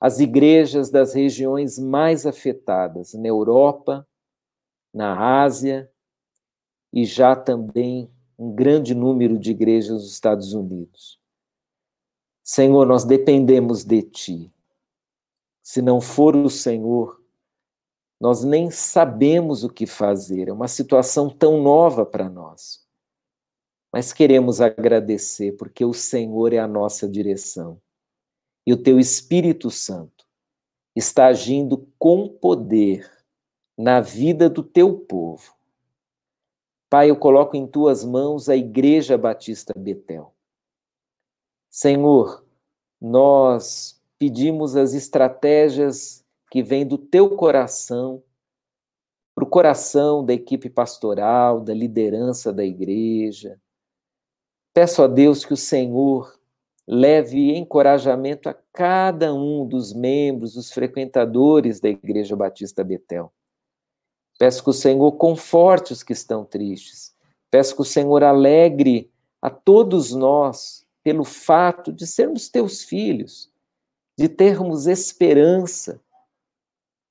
[0.00, 4.06] as igrejas das regiões mais afetadas, na Europa,
[4.92, 5.90] na Ásia
[6.92, 11.20] e já também um grande número de igrejas nos Estados Unidos.
[12.42, 14.52] Senhor, nós dependemos de Ti.
[15.62, 17.23] Se não for o Senhor,
[18.24, 20.48] nós nem sabemos o que fazer.
[20.48, 22.82] É uma situação tão nova para nós.
[23.92, 27.78] Mas queremos agradecer porque o Senhor é a nossa direção.
[28.66, 30.26] E o teu Espírito Santo
[30.96, 33.06] está agindo com poder
[33.76, 35.54] na vida do teu povo.
[36.88, 40.34] Pai, eu coloco em tuas mãos a Igreja Batista Betel.
[41.68, 42.42] Senhor,
[42.98, 46.23] nós pedimos as estratégias
[46.54, 48.22] que vêm do teu coração
[49.34, 53.60] para o coração da equipe pastoral, da liderança da igreja,
[54.74, 56.36] Peço a Deus que o Senhor
[56.84, 63.32] leve encorajamento a cada um dos membros, dos frequentadores da Igreja Batista Betel.
[64.36, 67.14] Peço que o Senhor conforte os que estão tristes.
[67.52, 73.48] Peço que o Senhor alegre a todos nós pelo fato de sermos teus filhos,
[74.18, 76.02] de termos esperança,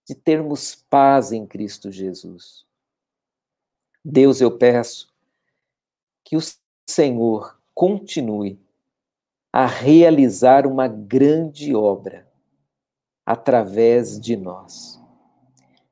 [0.07, 2.65] de termos paz em Cristo Jesus.
[4.03, 5.13] Deus, eu peço
[6.23, 6.41] que o
[6.89, 8.59] Senhor continue
[9.51, 12.27] a realizar uma grande obra
[13.25, 14.99] através de nós.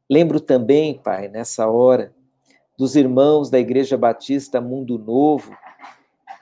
[0.09, 2.13] Lembro também, Pai, nessa hora,
[2.77, 5.55] dos irmãos da Igreja Batista Mundo Novo,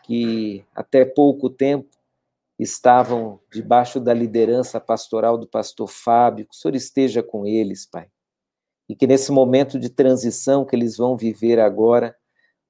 [0.04, 1.99] que até pouco tempo
[2.60, 8.10] estavam debaixo da liderança pastoral do pastor Fábio, que o Senhor esteja com eles, Pai.
[8.88, 12.16] E que nesse momento de transição que eles vão viver agora,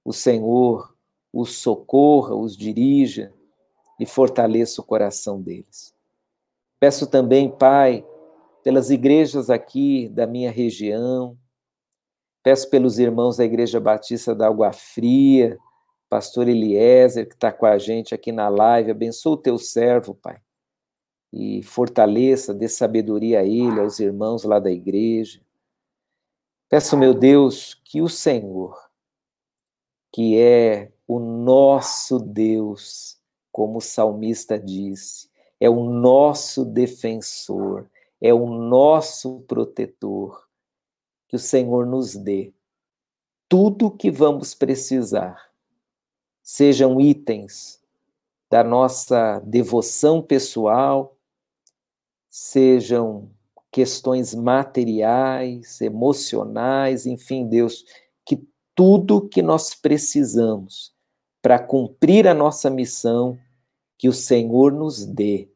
[0.06, 0.94] o Senhor
[1.34, 3.34] os socorra, os dirija
[4.00, 5.94] e fortaleça o coração deles.
[6.80, 8.06] Peço também, Pai,
[8.64, 11.38] pelas igrejas aqui da minha região,
[12.44, 15.58] peço pelos irmãos da Igreja Batista da Água Fria,
[16.10, 20.42] pastor Eliezer, que está com a gente aqui na live, abençoa o teu servo, Pai,
[21.32, 25.40] e fortaleça, dê sabedoria a ele, aos irmãos lá da igreja.
[26.68, 28.78] Peço, meu Deus, que o Senhor,
[30.12, 33.20] que é o nosso Deus,
[33.52, 37.88] como o salmista disse, é o nosso defensor,
[38.22, 40.48] é o nosso protetor.
[41.28, 42.54] Que o Senhor nos dê
[43.48, 45.49] tudo o que vamos precisar,
[46.52, 47.80] sejam itens
[48.50, 51.16] da nossa devoção pessoal,
[52.28, 53.30] sejam
[53.72, 57.86] questões materiais, emocionais, enfim, Deus,
[58.26, 60.92] que tudo que nós precisamos
[61.40, 63.38] para cumprir a nossa missão,
[63.96, 65.52] que o Senhor nos dê,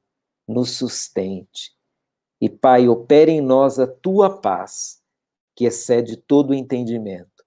[0.48, 1.76] nos sustente.
[2.40, 5.02] E, Pai, opere em nós a tua paz,
[5.56, 7.44] que excede todo o entendimento,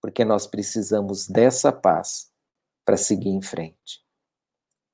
[0.00, 2.32] porque nós precisamos dessa paz
[2.84, 4.04] para seguir em frente.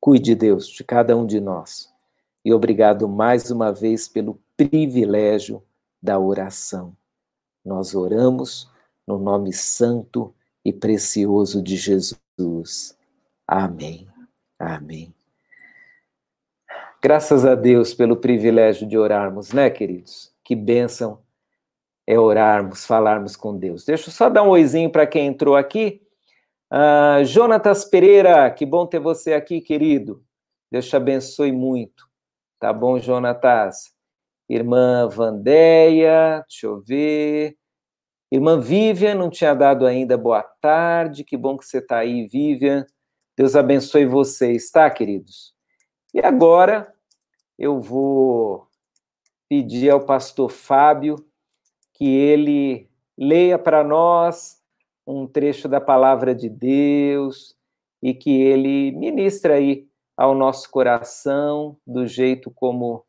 [0.01, 1.93] Cuide, Deus, de cada um de nós.
[2.45, 5.63] E obrigado mais uma vez pelo privilégio
[6.03, 6.97] da oração.
[7.65, 8.71] Nós oramos
[9.07, 12.97] no nome santo e precioso de Jesus.
[13.47, 14.09] Amém.
[14.59, 15.15] Amém.
[17.03, 20.33] Graças a Deus pelo privilégio de orarmos, né, queridos?
[20.45, 21.19] Que bênção
[22.07, 23.85] é orarmos, falarmos com Deus.
[23.85, 26.03] Deixa eu só dar um oizinho para quem entrou aqui.
[26.73, 30.25] Uh, Jonatas Pereira, que bom ter você aqui, querido.
[30.71, 32.09] Deus te abençoe muito.
[32.61, 33.93] Tá bom, Jonatas?
[34.49, 37.57] Irmã Vandéia, deixa eu ver.
[38.31, 41.25] Irmã Vivian, não tinha dado ainda boa tarde.
[41.25, 42.87] Que bom que você está aí, Vivian.
[43.37, 45.53] Deus abençoe vocês, tá, queridos?
[46.15, 46.95] E agora
[47.59, 48.69] eu vou
[49.49, 51.17] pedir ao pastor Fábio
[51.95, 54.60] que ele leia para nós
[55.07, 57.57] um trecho da palavra de Deus
[58.03, 63.05] e que ele ministre aí ao nosso coração do jeito como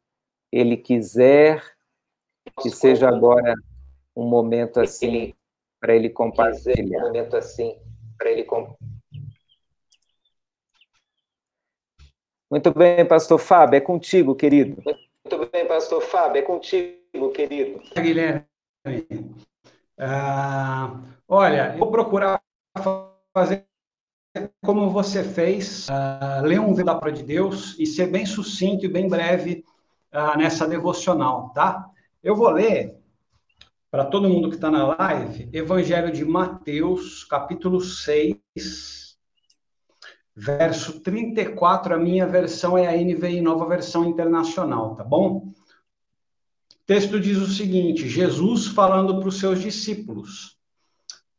[0.51, 1.63] ele quiser,
[2.61, 3.53] que seja agora
[4.15, 5.33] um momento assim
[5.79, 7.03] para ele compartilhar.
[7.03, 7.77] Um momento assim
[8.17, 8.45] para ele
[12.49, 14.81] Muito bem, pastor Fábio, é contigo, querido.
[14.85, 17.81] Muito bem, pastor Fábio, é contigo, querido.
[17.95, 18.45] Guilherme,
[20.01, 22.41] ah, olha, eu vou procurar
[23.33, 23.65] fazer
[24.63, 28.85] como você fez, uh, ler um livro da palavra de Deus e ser bem sucinto
[28.85, 29.63] e bem breve
[30.13, 31.85] uh, nessa devocional, tá?
[32.23, 32.97] Eu vou ler
[33.91, 39.17] para todo mundo que está na live, Evangelho de Mateus, capítulo 6,
[40.33, 41.93] verso 34.
[41.93, 45.51] A minha versão é a NVI, nova versão internacional, tá bom?
[46.91, 50.57] Texto diz o seguinte: Jesus falando para os seus discípulos.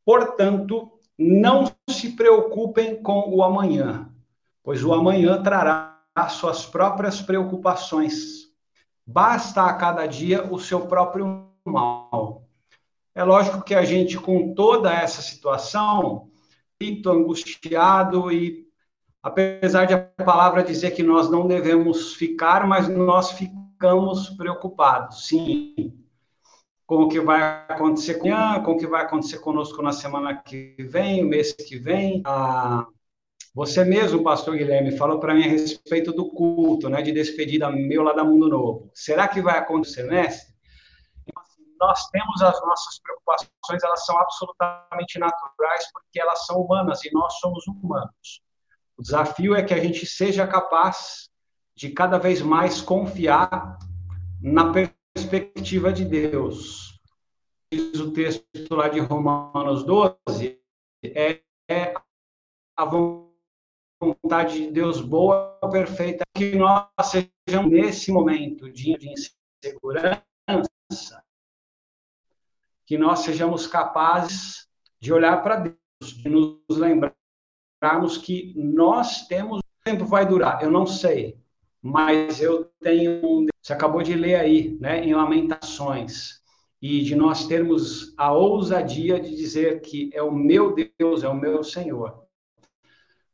[0.02, 4.10] Portanto, não se preocupem com o amanhã,
[4.62, 8.50] pois o amanhã trará suas próprias preocupações.
[9.06, 12.48] Basta a cada dia o seu próprio mal.
[13.14, 16.30] É lógico que a gente, com toda essa situação,
[16.80, 18.66] muito angustiado e
[19.22, 23.61] apesar de a palavra dizer que nós não devemos ficar, mas nós ficamos
[24.36, 25.92] preocupados, sim,
[26.86, 28.28] com o que vai acontecer com,
[28.62, 32.22] com o que vai acontecer conosco na semana que vem, o mês que vem.
[32.24, 32.86] Ah,
[33.54, 38.02] você mesmo, pastor Guilherme, falou para mim a respeito do culto, né, de despedida meu
[38.02, 38.90] lá da Mundo Novo.
[38.94, 40.52] Será que vai acontecer, mestre?
[41.80, 47.34] Nós temos as nossas preocupações, elas são absolutamente naturais, porque elas são humanas e nós
[47.40, 48.42] somos humanos.
[48.96, 51.28] O desafio é que a gente seja capaz
[51.74, 53.78] de cada vez mais confiar
[54.40, 57.00] na perspectiva de Deus.
[57.72, 60.60] Diz o texto lá de Romanos 12,
[61.04, 61.94] é, é
[62.76, 68.96] a vontade de Deus boa, perfeita, que nós sejamos nesse momento de
[69.64, 70.22] insegurança,
[72.84, 74.68] que nós sejamos capazes
[75.00, 79.60] de olhar para Deus, de nos lembrarmos que nós temos.
[79.60, 80.62] O tempo vai durar?
[80.62, 81.41] Eu não sei
[81.82, 83.46] mas eu tenho um.
[83.60, 86.40] Você acabou de ler aí, né, em Lamentações,
[86.80, 91.34] e de nós termos a ousadia de dizer que é o meu Deus, é o
[91.34, 92.22] meu Senhor.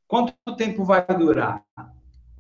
[0.06, 1.62] Quanto tempo vai durar?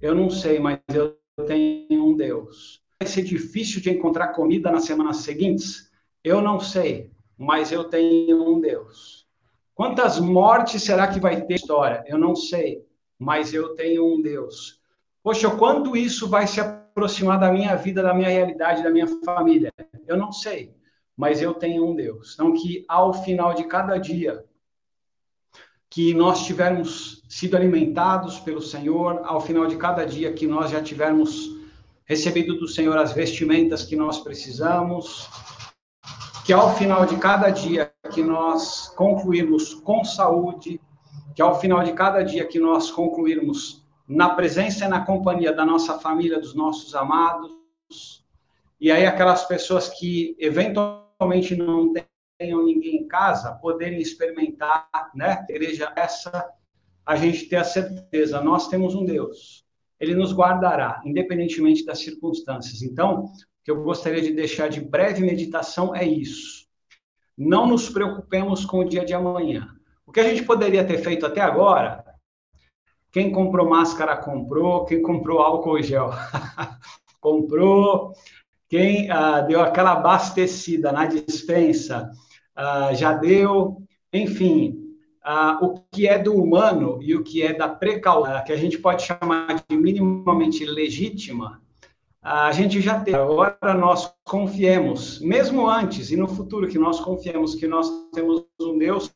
[0.00, 2.82] Eu não sei, mas eu tenho um Deus.
[2.98, 5.90] Vai ser difícil de encontrar comida nas semanas seguintes?
[6.24, 9.26] Eu não sei, mas eu tenho um Deus.
[9.74, 12.02] Quantas mortes será que vai ter história?
[12.06, 12.84] Eu não sei,
[13.18, 14.77] mas eu tenho um Deus.
[15.22, 19.72] Poxa, quando isso vai se aproximar da minha vida, da minha realidade, da minha família?
[20.06, 20.74] Eu não sei,
[21.16, 22.34] mas eu tenho um Deus.
[22.34, 24.44] Então, que ao final de cada dia,
[25.90, 30.82] que nós tivermos sido alimentados pelo Senhor, ao final de cada dia, que nós já
[30.82, 31.56] tivermos
[32.04, 35.28] recebido do Senhor as vestimentas que nós precisamos,
[36.44, 40.80] que ao final de cada dia que nós concluirmos com saúde,
[41.34, 43.77] que ao final de cada dia que nós concluirmos
[44.08, 48.24] na presença e na companhia da nossa família, dos nossos amados.
[48.80, 51.92] E aí aquelas pessoas que eventualmente não
[52.38, 55.44] tenham ninguém em casa, poderem experimentar, né?
[55.50, 56.48] Igreja essa,
[57.04, 59.66] a gente ter a certeza, nós temos um Deus.
[60.00, 62.80] Ele nos guardará, independentemente das circunstâncias.
[62.82, 63.32] Então, o
[63.64, 66.66] que eu gostaria de deixar de breve meditação é isso.
[67.36, 69.68] Não nos preocupemos com o dia de amanhã.
[70.06, 72.07] O que a gente poderia ter feito até agora
[73.12, 76.10] quem comprou máscara comprou, quem comprou álcool gel
[77.20, 78.12] comprou,
[78.68, 82.10] quem ah, deu aquela abastecida na dispensa
[82.58, 83.82] uh, Jadeu,
[84.12, 84.94] enfim,
[85.24, 88.78] uh, o que é do humano e o que é da precaução, que a gente
[88.78, 91.62] pode chamar de minimamente legítima,
[92.20, 93.14] a gente já tem.
[93.14, 98.76] Agora nós confiemos, mesmo antes e no futuro, que nós confiemos que nós temos um
[98.76, 99.10] Deus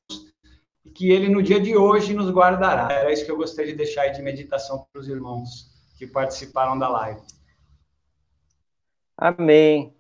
[0.93, 2.93] que Ele no dia de hoje nos guardará.
[2.93, 6.79] Era isso que eu gostaria de deixar aí de meditação para os irmãos que participaram
[6.79, 7.21] da live.
[9.17, 9.95] Amém.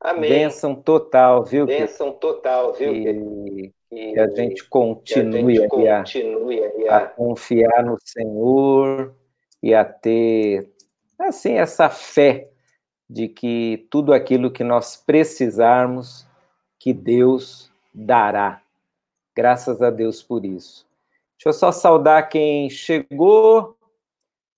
[0.00, 0.30] Amém.
[0.30, 1.66] Bênção total, viu?
[1.66, 2.94] Bênção total, viu?
[2.94, 5.62] E, que a gente continue, a,
[6.04, 9.14] gente continue a, a confiar no Senhor
[9.62, 10.70] e a ter
[11.18, 12.50] assim essa fé
[13.08, 16.26] de que tudo aquilo que nós precisarmos,
[16.78, 18.60] que Deus dará.
[19.36, 20.86] Graças a Deus por isso.
[21.36, 23.76] Deixa eu só saudar quem chegou.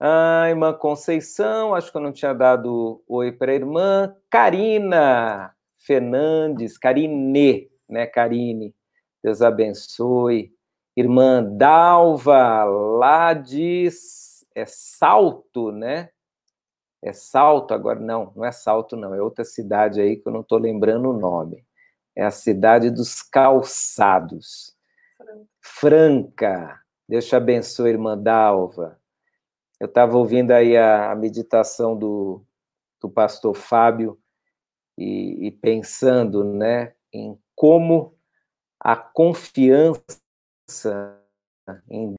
[0.01, 4.15] A ah, irmã Conceição, acho que eu não tinha dado oi para a irmã.
[4.31, 8.73] Karina Fernandes, Karine, né, Karine?
[9.25, 10.53] Deus abençoe.
[10.97, 13.89] Irmã Dalva, lá de
[14.55, 16.11] é, Salto, né?
[17.03, 17.99] É Salto agora?
[17.99, 19.13] Não, não é Salto, não.
[19.13, 21.65] É outra cidade aí que eu não estou lembrando o nome.
[22.19, 24.77] É a cidade dos calçados.
[25.61, 26.83] Franca.
[27.09, 29.01] Deus te abençoe, irmã Dalva.
[29.79, 32.45] Eu estava ouvindo aí a, a, meditação do,
[33.01, 34.19] do pastor Fábio
[34.99, 38.19] e, e pensando né, em como
[38.81, 40.19] a confiança
[41.89, 42.17] em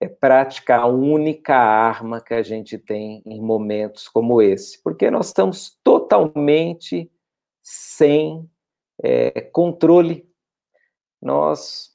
[0.00, 5.28] é prática a única arma que a gente tem em momentos como esse, porque nós
[5.28, 7.10] estamos totalmente
[7.62, 8.50] sem
[9.02, 10.28] é, controle.
[11.20, 11.94] Nós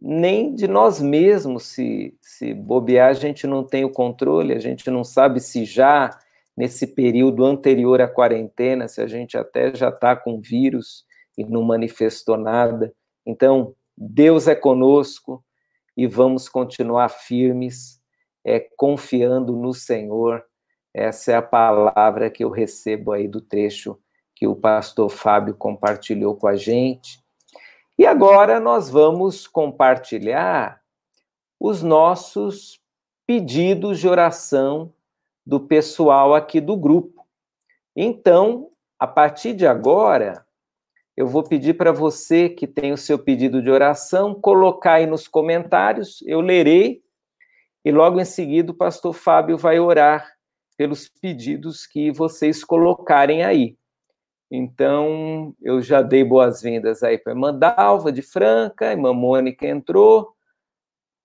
[0.00, 4.90] nem de nós mesmos, se, se bobear, a gente não tem o controle, a gente
[4.90, 6.10] não sabe se já
[6.54, 11.04] nesse período anterior à quarentena, se a gente até já está com vírus
[11.38, 12.92] e não manifestou nada.
[13.26, 15.42] Então, Deus é conosco,
[15.96, 18.00] e vamos continuar firmes,
[18.44, 20.44] é, confiando no Senhor.
[20.92, 23.98] Essa é a palavra que eu recebo aí do trecho
[24.34, 27.22] que o pastor Fábio compartilhou com a gente.
[27.98, 30.80] E agora nós vamos compartilhar
[31.60, 32.80] os nossos
[33.26, 34.92] pedidos de oração
[35.46, 37.26] do pessoal aqui do grupo.
[37.96, 40.44] Então, a partir de agora,
[41.16, 45.28] eu vou pedir para você que tem o seu pedido de oração colocar aí nos
[45.28, 47.02] comentários, eu lerei
[47.84, 50.34] e logo em seguida o pastor Fábio vai orar
[50.76, 53.76] pelos pedidos que vocês colocarem aí.
[54.56, 59.66] Então, eu já dei boas-vindas aí para a irmã Dalva de Franca, a irmã Mônica
[59.66, 60.32] entrou.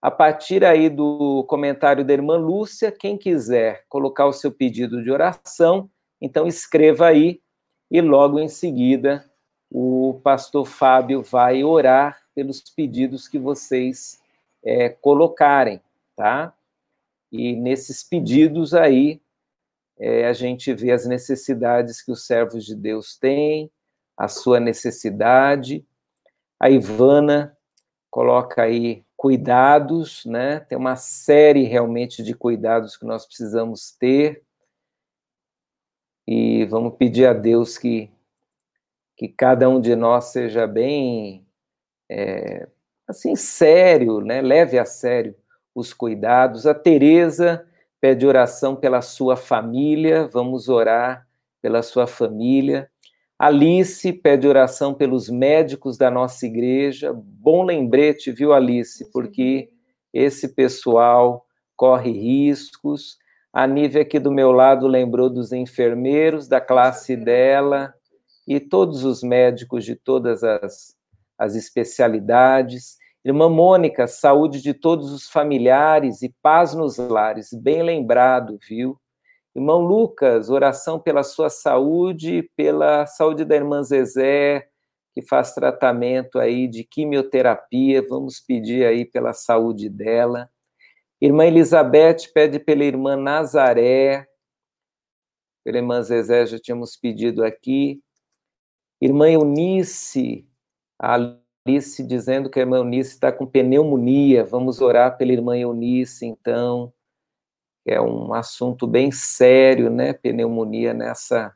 [0.02, 5.12] A partir aí do comentário da irmã Lúcia, quem quiser colocar o seu pedido de
[5.12, 5.88] oração,
[6.20, 7.40] então escreva aí
[7.92, 9.24] e logo em seguida
[9.70, 14.20] o pastor Fábio vai orar pelos pedidos que vocês
[14.66, 15.80] é, colocarem,
[16.16, 16.52] tá?
[17.32, 19.22] E nesses pedidos aí,
[20.00, 23.70] é, a gente vê as necessidades que os servos de Deus têm,
[24.18, 25.86] a sua necessidade.
[26.60, 27.58] A Ivana
[28.10, 30.62] coloca aí cuidados, né?
[30.62, 34.42] Tem uma série realmente de cuidados que nós precisamos ter.
[36.26, 38.10] E vamos pedir a Deus que
[39.20, 41.46] que cada um de nós seja bem,
[42.10, 42.70] é,
[43.06, 44.42] assim, sério, né?
[44.42, 45.36] leve a sério
[45.76, 46.66] os cuidados.
[46.66, 47.68] A Tereza
[48.02, 51.28] pede oração pela sua família, vamos orar
[51.62, 52.90] pela sua família.
[53.38, 57.14] Alice pede oração pelos médicos da nossa igreja.
[57.14, 59.10] Bom lembrete, viu, Alice?
[59.12, 59.70] Porque
[60.14, 61.46] esse pessoal
[61.76, 63.18] corre riscos.
[63.54, 67.94] A Nívia aqui do meu lado lembrou dos enfermeiros da classe dela
[68.46, 70.96] e todos os médicos de todas as,
[71.38, 72.98] as especialidades.
[73.30, 79.00] Irmã Mônica, saúde de todos os familiares e paz nos lares, bem lembrado, viu?
[79.56, 84.68] Irmão Lucas, oração pela sua saúde, pela saúde da irmã Zezé,
[85.14, 90.50] que faz tratamento aí de quimioterapia, vamos pedir aí pela saúde dela.
[91.22, 94.28] Irmã Elizabeth pede pela irmã Nazaré,
[95.64, 98.02] pela irmã Zezé já tínhamos pedido aqui.
[99.00, 100.50] Irmã Eunice,
[101.00, 104.44] a Alice dizendo que a irmã Eunice está com pneumonia.
[104.44, 106.92] Vamos orar pela irmã Eunice, então.
[107.86, 110.14] É um assunto bem sério, né?
[110.14, 111.56] Pneumonia nessa,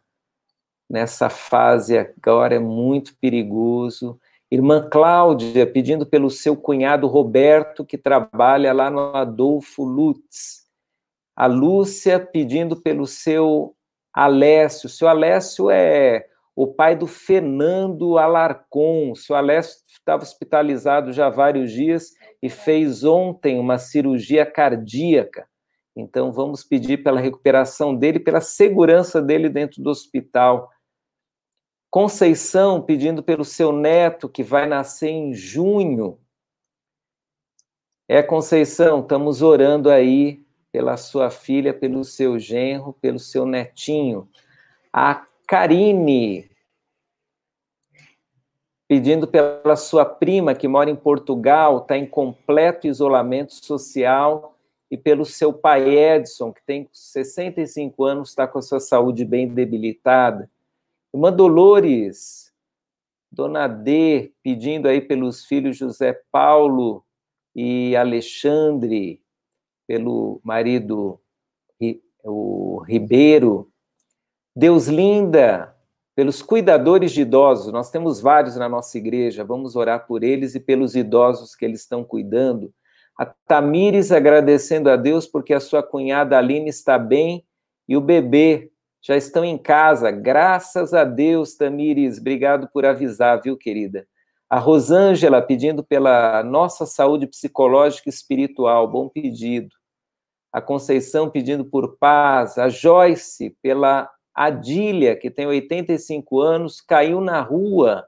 [0.89, 4.20] nessa fase agora é muito perigoso.
[4.49, 10.68] Irmã Cláudia, pedindo pelo seu cunhado Roberto, que trabalha lá no Adolfo Lutz.
[11.36, 13.76] A Lúcia pedindo pelo seu
[14.14, 14.86] Alessio.
[14.86, 19.12] O seu Alessio é o pai do Fernando Alarcon.
[19.12, 25.47] O seu Alessio estava hospitalizado já há vários dias e fez ontem uma cirurgia cardíaca.
[25.95, 30.70] Então, vamos pedir pela recuperação dele, pela segurança dele dentro do hospital.
[31.89, 36.20] Conceição pedindo pelo seu neto, que vai nascer em junho.
[38.08, 44.28] É, Conceição, estamos orando aí pela sua filha, pelo seu genro, pelo seu netinho.
[44.91, 46.49] A Karine,
[48.94, 54.56] pedindo pela sua prima que mora em Portugal, está em completo isolamento social,
[54.91, 59.48] e pelo seu pai Edson, que tem 65 anos, está com a sua saúde bem
[59.48, 60.48] debilitada.
[61.12, 62.54] Irmã Dolores,
[63.32, 67.04] Dona D, pedindo aí pelos filhos José Paulo
[67.56, 69.24] e Alexandre,
[69.88, 71.20] pelo marido
[72.24, 73.72] o Ribeiro,
[74.56, 75.73] Deus linda,
[76.16, 80.59] pelos cuidadores de idosos, nós temos vários na nossa igreja, vamos orar por eles e
[80.59, 82.72] pelos idosos que eles estão cuidando.
[83.18, 87.45] A Tamires agradecendo a Deus porque a sua cunhada Aline está bem
[87.88, 90.11] e o bebê já estão em casa.
[90.11, 94.07] Graças a Deus, Tamires, obrigado por avisar, viu, querida?
[94.49, 99.76] A Rosângela pedindo pela nossa saúde psicológica e espiritual, bom pedido.
[100.51, 102.59] A Conceição pedindo por paz.
[102.59, 108.08] A Joyce pela Adília, que tem 85 anos, caiu na rua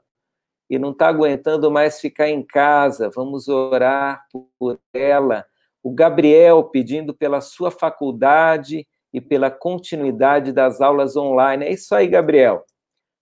[0.68, 3.10] e não está aguentando mais ficar em casa.
[3.14, 4.26] Vamos orar
[4.58, 5.46] por ela.
[5.82, 11.64] O Gabriel pedindo pela sua faculdade e pela continuidade das aulas online.
[11.64, 12.64] É isso aí, Gabriel.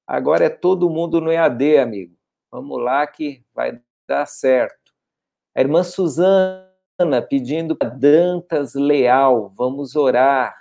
[0.06, 2.16] Agora é todo mundo no EAD, amigo.
[2.50, 4.92] Vamos lá que vai dar certo.
[5.54, 6.64] A irmã Suzana
[7.28, 10.56] pedindo para Dantas Leal, vamos orar.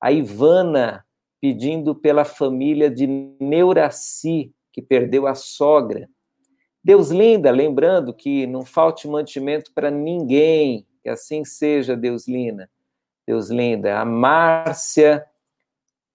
[0.00, 1.04] A Ivana
[1.42, 3.04] pedindo pela família de
[3.40, 6.08] Neuraci, que perdeu a sogra.
[6.84, 12.70] Deus linda, lembrando que não falte mantimento para ninguém, que assim seja, Deus linda.
[13.26, 13.98] Deus linda.
[13.98, 15.26] A Márcia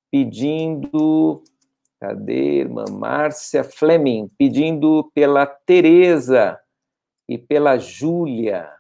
[0.09, 1.43] pedindo,
[1.99, 6.57] cadê, irmã Márcia Fleming, pedindo pela Teresa
[7.27, 8.71] e pela Júlia.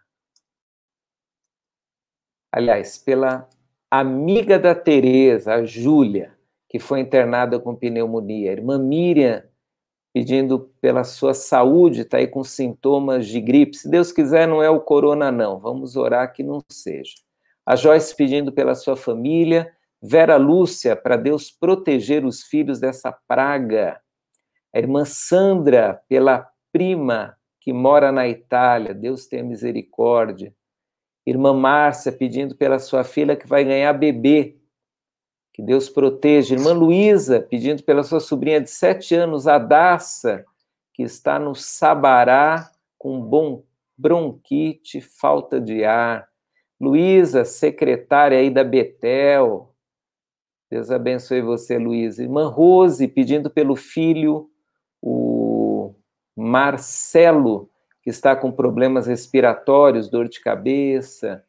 [2.49, 3.49] Aliás, pela
[3.91, 6.36] amiga da Teresa, a Júlia
[6.69, 8.49] que foi internada com pneumonia.
[8.49, 9.43] A irmã Miriam
[10.13, 13.77] pedindo pela sua saúde, está aí com sintomas de gripe.
[13.77, 15.59] Se Deus quiser, não é o corona, não.
[15.59, 17.13] Vamos orar que não seja.
[17.63, 19.71] A Joyce pedindo pela sua família.
[20.01, 23.99] Vera Lúcia, para Deus proteger os filhos dessa praga.
[24.73, 28.95] A irmã Sandra, pela prima que mora na Itália.
[28.95, 30.51] Deus tenha misericórdia.
[31.27, 34.57] Irmã Márcia, pedindo pela sua filha que vai ganhar bebê
[35.57, 36.53] que Deus proteja.
[36.53, 40.45] Irmã Luísa, pedindo pela sua sobrinha de sete anos, Adassa,
[40.93, 43.63] que está no Sabará com bom
[43.97, 46.29] bronquite, falta de ar.
[46.79, 49.73] Luísa, secretária aí da Betel.
[50.69, 52.21] Deus abençoe você, Luísa.
[52.21, 54.51] Irmã Rose, pedindo pelo filho,
[55.01, 55.95] o
[56.35, 57.67] Marcelo,
[58.03, 61.43] que está com problemas respiratórios, dor de cabeça.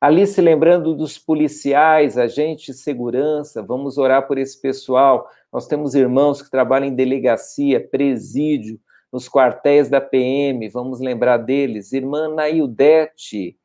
[0.00, 5.28] Ali se lembrando dos policiais, agentes de segurança, vamos orar por esse pessoal.
[5.52, 8.80] Nós temos irmãos que trabalham em delegacia, presídio,
[9.12, 11.92] nos quartéis da PM, vamos lembrar deles.
[11.92, 13.58] Irmã Naildete,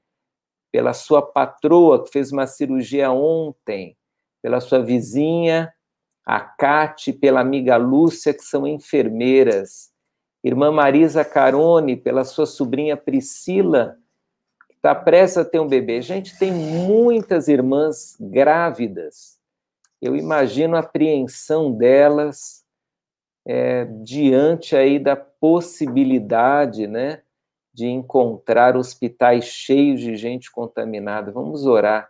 [0.72, 3.96] pela sua patroa, que fez uma cirurgia ontem,
[4.42, 5.72] pela sua vizinha,
[6.26, 9.92] a Cate, pela amiga Lúcia, que são enfermeiras.
[10.44, 13.98] Irmã Marisa Carone, pela sua sobrinha Priscila,
[14.84, 16.02] está prestes a ter um bebê.
[16.02, 19.40] Gente, tem muitas irmãs grávidas.
[20.02, 22.66] Eu imagino a apreensão delas
[23.46, 27.22] é, diante aí da possibilidade, né,
[27.74, 31.32] de encontrar hospitais cheios de gente contaminada.
[31.32, 32.10] Vamos orar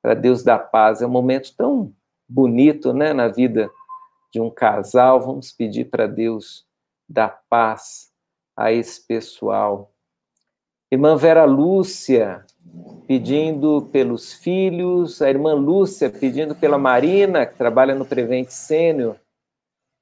[0.00, 1.02] para Deus dar paz.
[1.02, 1.92] É um momento tão
[2.28, 3.68] bonito, né, na vida
[4.32, 5.20] de um casal.
[5.20, 6.64] Vamos pedir para Deus
[7.08, 8.12] dar paz
[8.56, 9.91] a esse pessoal.
[10.92, 12.44] Irmã Vera Lúcia
[13.06, 19.16] pedindo pelos filhos, a irmã Lúcia pedindo pela Marina, que trabalha no Prevent Sênior.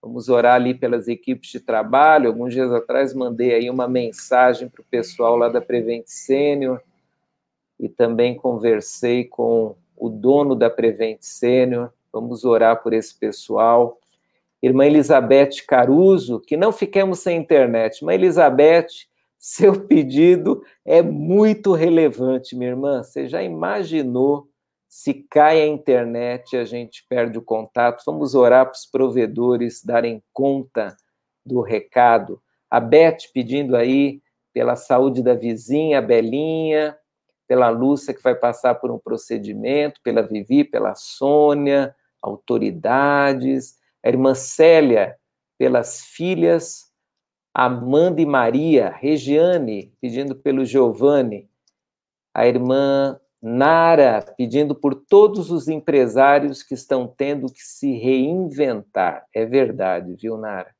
[0.02, 2.26] Vamos orar ali pelas equipes de trabalho.
[2.26, 6.82] Alguns dias atrás mandei aí uma mensagem para o pessoal lá da Prevent Sênior
[7.78, 11.92] e também conversei com o dono da Prevent Sênior.
[12.12, 13.96] Vamos orar por esse pessoal.
[14.60, 17.98] Irmã Elizabeth Caruso, que não fiquemos sem internet.
[17.98, 19.08] Irmã Elizabeth,
[19.40, 23.02] seu pedido é muito relevante, minha irmã.
[23.02, 24.50] Você já imaginou
[24.92, 28.02] Se cai a internet, a gente perde o contato.
[28.04, 30.96] Vamos orar para os provedores darem conta
[31.46, 32.42] do recado.
[32.68, 34.20] A Beth pedindo aí
[34.52, 36.98] pela saúde da vizinha, a Belinha,
[37.46, 44.34] pela Lúcia, que vai passar por um procedimento, pela Vivi, pela Sônia, autoridades, a irmã
[44.34, 45.16] Célia,
[45.56, 46.89] pelas filhas,
[47.52, 51.48] Amanda e Maria, Regiane, pedindo pelo Giovanni,
[52.32, 59.26] a irmã Nara, pedindo por todos os empresários que estão tendo que se reinventar.
[59.34, 60.74] É verdade, viu, Nara?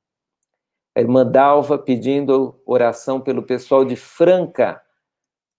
[0.95, 4.81] A irmã Dalva pedindo oração pelo pessoal de Franca.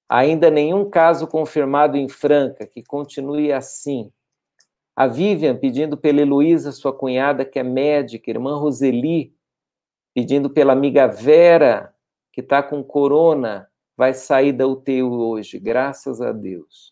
[0.07, 4.11] Ainda nenhum caso confirmado em Franca, que continue assim.
[4.95, 8.29] A Vivian pedindo pela Heloísa, sua cunhada, que é médica.
[8.29, 9.33] Irmã Roseli
[10.13, 11.93] pedindo pela amiga Vera,
[12.31, 16.91] que está com corona, vai sair da UTI hoje, graças a Deus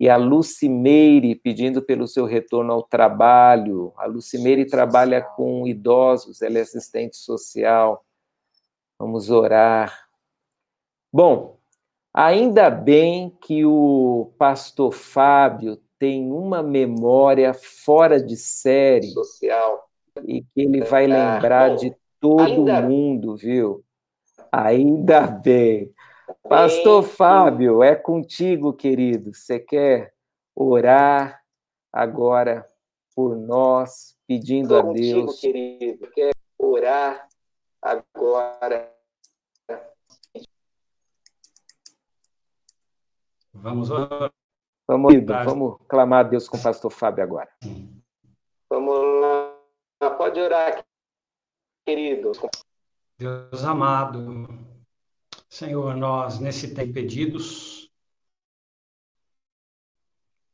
[0.00, 3.92] e a Lucimeire pedindo pelo seu retorno ao trabalho.
[3.98, 8.02] A Lucimeire trabalha com idosos, ela é assistente social.
[8.98, 10.08] Vamos orar.
[11.12, 11.58] Bom,
[12.14, 19.86] ainda bem que o pastor Fábio tem uma memória fora de série social
[20.24, 22.82] e que ele vai lembrar de todo ainda...
[22.82, 23.84] mundo, viu?
[24.52, 25.92] Ainda bem.
[26.48, 29.32] Pastor Fábio, é contigo, querido.
[29.34, 30.12] Você quer
[30.54, 31.42] orar
[31.92, 32.68] agora
[33.14, 35.40] por nós, pedindo a Deus.
[35.40, 36.08] querido.
[36.10, 37.28] Quer orar
[37.82, 38.92] agora.
[43.52, 44.32] Vamos orar.
[44.88, 47.48] Vamos, vamos clamar a Deus com o pastor Fábio agora.
[48.68, 50.10] Vamos lá.
[50.16, 50.84] Pode orar,
[51.90, 52.32] querido.
[53.18, 54.46] Deus amado,
[55.48, 57.90] Senhor, nós nesse tempo pedidos,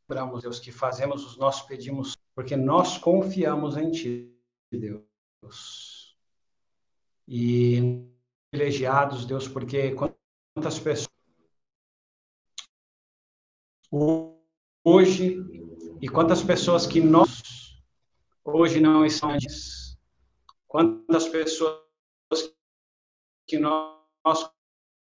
[0.09, 4.35] lembramos, Deus, que fazemos os nossos pedimos porque nós confiamos em Ti,
[4.73, 6.17] Deus.
[7.29, 8.09] E
[8.51, 11.15] privilegiados, Deus, porque quantas pessoas
[14.85, 15.39] hoje
[16.01, 17.43] e quantas pessoas que nós
[18.45, 19.86] hoje não estão antes,
[20.77, 21.81] quantas pessoas
[23.49, 24.51] que nós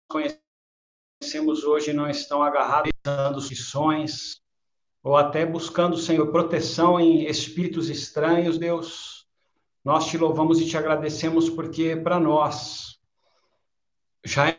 [0.09, 4.41] conhecemos hoje não estão agarrados dando lições
[5.03, 9.27] ou até buscando, Senhor, proteção em espíritos estranhos, Deus.
[9.85, 13.01] Nós te louvamos e te agradecemos porque para nós
[14.25, 14.57] já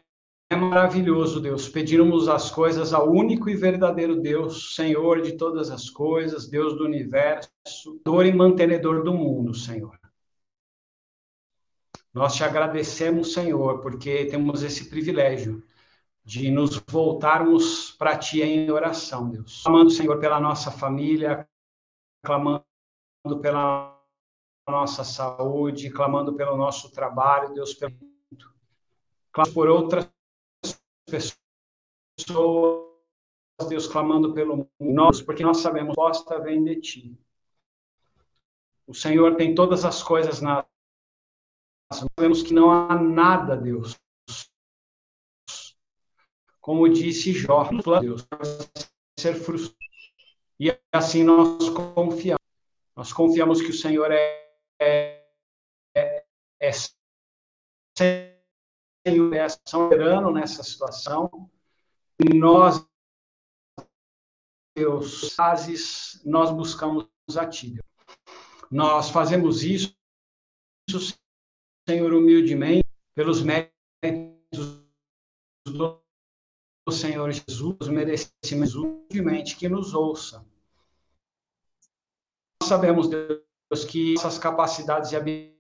[0.50, 5.90] é maravilhoso, Deus, pedirmos as coisas ao único e verdadeiro Deus, Senhor de todas as
[5.90, 9.98] coisas, Deus do universo, dor e mantenedor do mundo, Senhor.
[12.18, 15.64] Nós te agradecemos, Senhor, porque temos esse privilégio
[16.26, 19.62] de nos voltarmos para Ti em oração, Deus.
[19.62, 21.48] Clamando, Senhor, pela nossa família,
[22.26, 22.66] clamando
[23.40, 23.96] pela
[24.68, 27.96] nossa saúde, clamando pelo nosso trabalho, Deus, pelo
[29.32, 30.12] clamando por outras
[31.06, 31.38] pessoas,
[33.70, 37.18] Deus, clamando pelo nós, porque nós sabemos que a resposta vem de Ti.
[38.88, 40.66] O Senhor tem todas as coisas na
[41.94, 43.98] sabemos que não há nada, Deus.
[46.60, 47.70] Como disse Jó,
[48.02, 48.28] Deus,
[49.18, 49.78] ser frustrado.
[50.60, 52.42] E assim nós confiamos.
[52.96, 54.50] Nós confiamos que o Senhor é,
[54.82, 55.24] é,
[55.96, 56.26] é,
[56.60, 56.72] é
[57.98, 61.50] Senhor, é soberano nessa situação.
[62.20, 62.86] E nós,
[64.76, 67.08] Deus, fazes, nós buscamos
[67.38, 67.76] a Ti.
[67.76, 67.86] Deus.
[68.70, 69.96] Nós fazemos isso,
[71.90, 72.86] Senhor, humildemente,
[73.16, 73.72] pelos méritos
[75.66, 76.02] do
[76.92, 80.46] Senhor Jesus, merecemos humildemente que nos ouça.
[82.62, 85.54] Nós sabemos, Deus, que essas capacidades e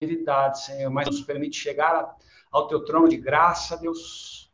[0.00, 2.16] habilidades, Senhor, mas nos permite chegar
[2.50, 4.50] ao teu trono de graça, Deus.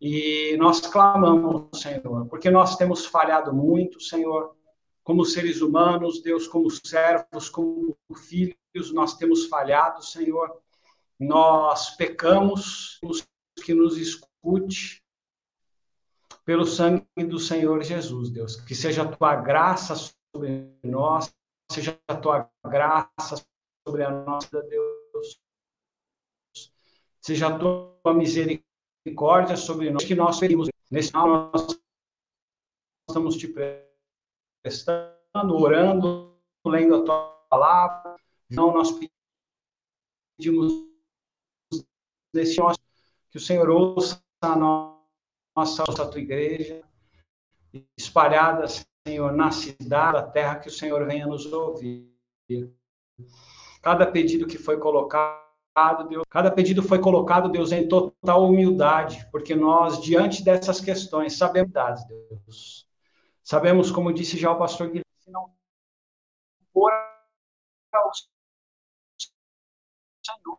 [0.00, 4.54] E nós clamamos, Senhor, porque nós temos falhado muito, Senhor,
[5.04, 10.60] como seres humanos, Deus, como servos, como filhos, nós temos falhado, Senhor.
[11.20, 12.98] Nós pecamos,
[13.62, 15.04] que nos escute
[16.44, 18.56] pelo sangue do Senhor Jesus, Deus.
[18.56, 21.32] Que seja a tua graça sobre nós,
[21.70, 23.44] seja a tua graça
[23.86, 25.40] sobre a nossa Deus.
[27.20, 30.68] Seja a tua misericórdia sobre nós, que nós pedimos.
[30.90, 31.78] Nesse nós
[33.08, 33.48] estamos te
[34.64, 36.34] prestando, orando,
[36.64, 38.16] lendo a tua palavra.
[38.50, 38.98] Não, nós
[40.38, 40.72] pedimos
[42.32, 42.56] nesse
[43.30, 46.82] que o Senhor ouça a nossa, a tua igreja,
[47.96, 48.64] espalhada,
[49.06, 52.10] Senhor, na cidade, na terra, que o Senhor venha nos ouvir.
[53.82, 59.54] Cada pedido que foi colocado, Deus, cada pedido foi colocado, Deus, em total humildade, porque
[59.54, 61.72] nós, diante dessas questões, sabemos,
[62.06, 62.83] Deus.
[63.44, 65.54] Sabemos, como disse já o pastor Guilherme, se não
[66.72, 66.90] for
[67.92, 68.10] ao
[70.24, 70.58] Senhor,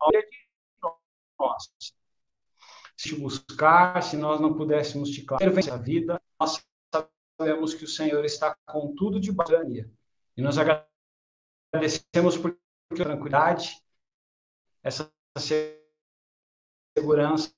[0.00, 1.00] ao
[1.38, 1.70] nós.
[2.96, 6.66] Se buscar, se nós não pudéssemos te clamar a vida, nós
[7.38, 9.90] sabemos que o Senhor está com tudo de bacana.
[10.34, 12.58] E nós agradecemos por
[12.88, 13.78] tranquilidade,
[14.82, 15.12] essa
[16.96, 17.54] segurança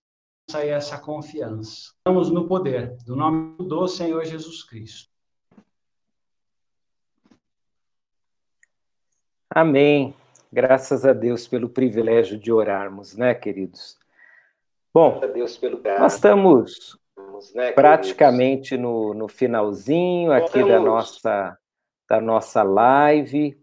[0.57, 1.93] e essa confiança.
[1.99, 5.11] Estamos no poder do nome do Senhor Jesus Cristo.
[9.51, 10.15] Amém.
[10.51, 13.99] Graças a Deus pelo privilégio de orarmos, né, queridos?
[14.95, 15.21] Bom,
[15.99, 16.99] nós estamos
[17.55, 21.59] né, praticamente no, no finalzinho aqui da nossa,
[22.09, 23.61] da nossa live.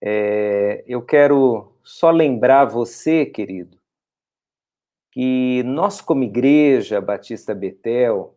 [0.00, 3.79] É, eu quero só lembrar você, querido,
[5.10, 8.36] que nós, como Igreja Batista Betel,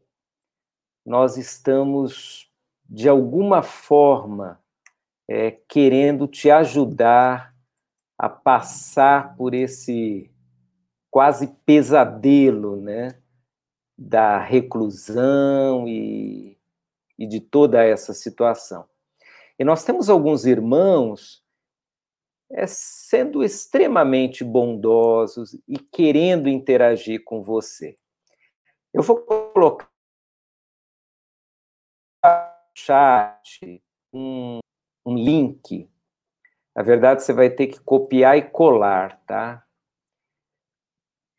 [1.06, 2.50] nós estamos,
[2.90, 4.60] de alguma forma,
[5.28, 7.54] é, querendo te ajudar
[8.18, 10.32] a passar por esse
[11.12, 13.20] quase pesadelo, né?
[13.98, 16.58] Da reclusão e,
[17.18, 18.86] e de toda essa situação.
[19.60, 21.43] E nós temos alguns irmãos
[22.54, 27.98] é, sendo extremamente bondosos e querendo interagir com você.
[28.94, 29.90] Eu vou colocar
[32.24, 32.30] no
[32.78, 33.84] chat
[34.14, 34.60] um,
[35.04, 35.90] um link.
[36.76, 39.66] Na verdade, você vai ter que copiar e colar, tá?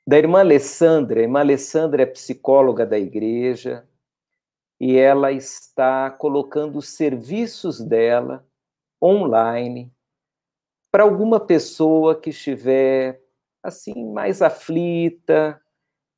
[0.06, 1.20] Da irmã Alessandra.
[1.20, 3.88] A irmã Alessandra é psicóloga da igreja
[4.80, 8.44] e ela está colocando os serviços dela
[9.00, 9.93] online
[10.94, 13.20] para alguma pessoa que estiver
[13.60, 15.60] assim mais aflita,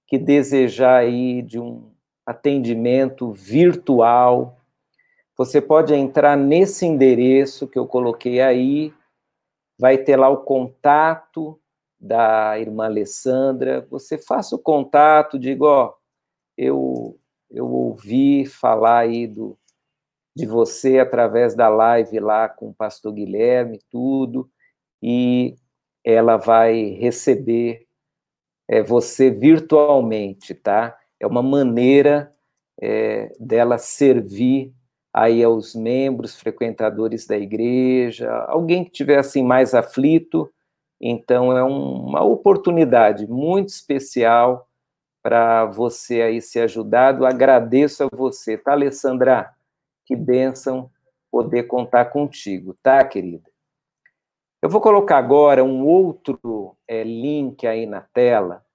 [0.07, 1.95] que desejar aí de um
[2.27, 4.61] atendimento virtual,
[5.35, 8.93] você pode entrar nesse endereço que eu coloquei aí,
[9.79, 11.59] vai ter lá o contato
[11.99, 15.95] da irmã Alessandra, você faça o contato, diga, ó,
[16.55, 17.19] eu,
[17.51, 19.57] eu ouvi falar aí do,
[20.37, 24.51] de você através da live lá com o pastor Guilherme, tudo,
[25.09, 25.55] e
[26.05, 27.87] ela vai receber
[28.69, 30.99] é, você virtualmente, tá?
[31.21, 32.35] É uma maneira
[32.83, 34.75] é, dela servir
[35.15, 40.53] aí aos membros, frequentadores da igreja, alguém que tiver assim mais aflito,
[41.01, 44.69] então é um, uma oportunidade muito especial
[45.23, 47.25] para você aí ser ajudado.
[47.25, 49.55] Agradeço a você, tá, Alessandra?
[50.05, 50.91] Que bênção
[51.31, 53.56] poder contar contigo, tá, querida?
[54.67, 58.67] Eu vou colocar agora um outro é, link aí na tela,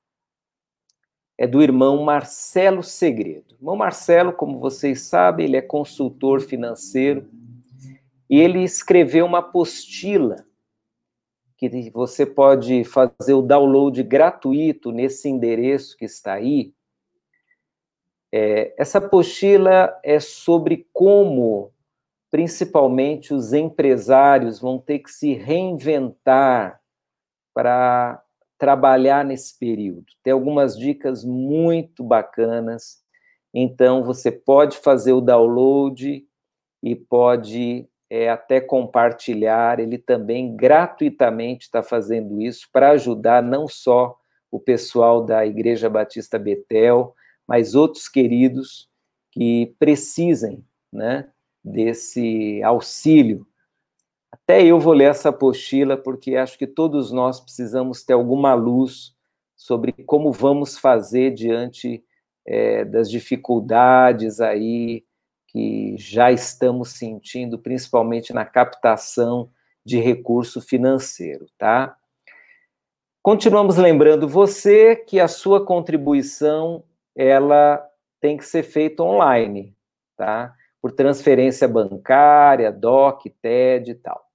[1.37, 3.55] é do irmão Marcelo Segredo.
[3.55, 7.29] Irmão Marcelo, como vocês sabem, ele é consultor financeiro
[8.29, 10.37] e ele escreveu uma apostila
[11.57, 16.73] que você pode fazer o download gratuito nesse endereço que está aí.
[18.31, 21.73] É, essa apostila é sobre como
[22.31, 26.79] principalmente os empresários vão ter que se reinventar
[27.53, 28.23] para
[28.57, 30.05] trabalhar nesse período.
[30.23, 33.01] Tem algumas dicas muito bacanas.
[33.53, 36.25] Então, você pode fazer o download
[36.81, 39.79] e pode é, até compartilhar.
[39.79, 44.17] Ele também gratuitamente está fazendo isso para ajudar não só
[44.49, 47.13] o pessoal da Igreja Batista Betel,
[47.47, 48.89] mas outros queridos
[49.31, 51.29] que precisem, né?
[51.63, 53.45] Desse auxílio.
[54.31, 59.13] Até eu vou ler essa apostila, porque acho que todos nós precisamos ter alguma luz
[59.55, 62.03] sobre como vamos fazer diante
[62.45, 65.03] é, das dificuldades aí
[65.47, 69.49] que já estamos sentindo, principalmente na captação
[69.85, 71.97] de recurso financeiro, tá?
[73.21, 76.83] Continuamos lembrando você que a sua contribuição
[77.15, 77.85] ela
[78.19, 79.75] tem que ser feita online,
[80.15, 80.55] tá?
[80.81, 84.25] Por transferência bancária, DOC, TED e tal.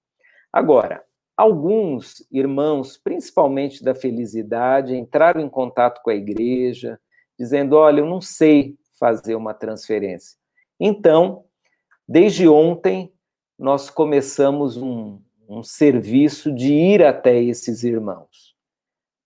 [0.53, 1.05] Agora,
[1.37, 6.99] alguns irmãos, principalmente da felicidade, entraram em contato com a igreja,
[7.39, 10.39] dizendo: Olha, eu não sei fazer uma transferência.
[10.79, 11.45] Então,
[12.09, 13.13] desde ontem,
[13.59, 18.55] nós começamos um, um serviço de ir até esses irmãos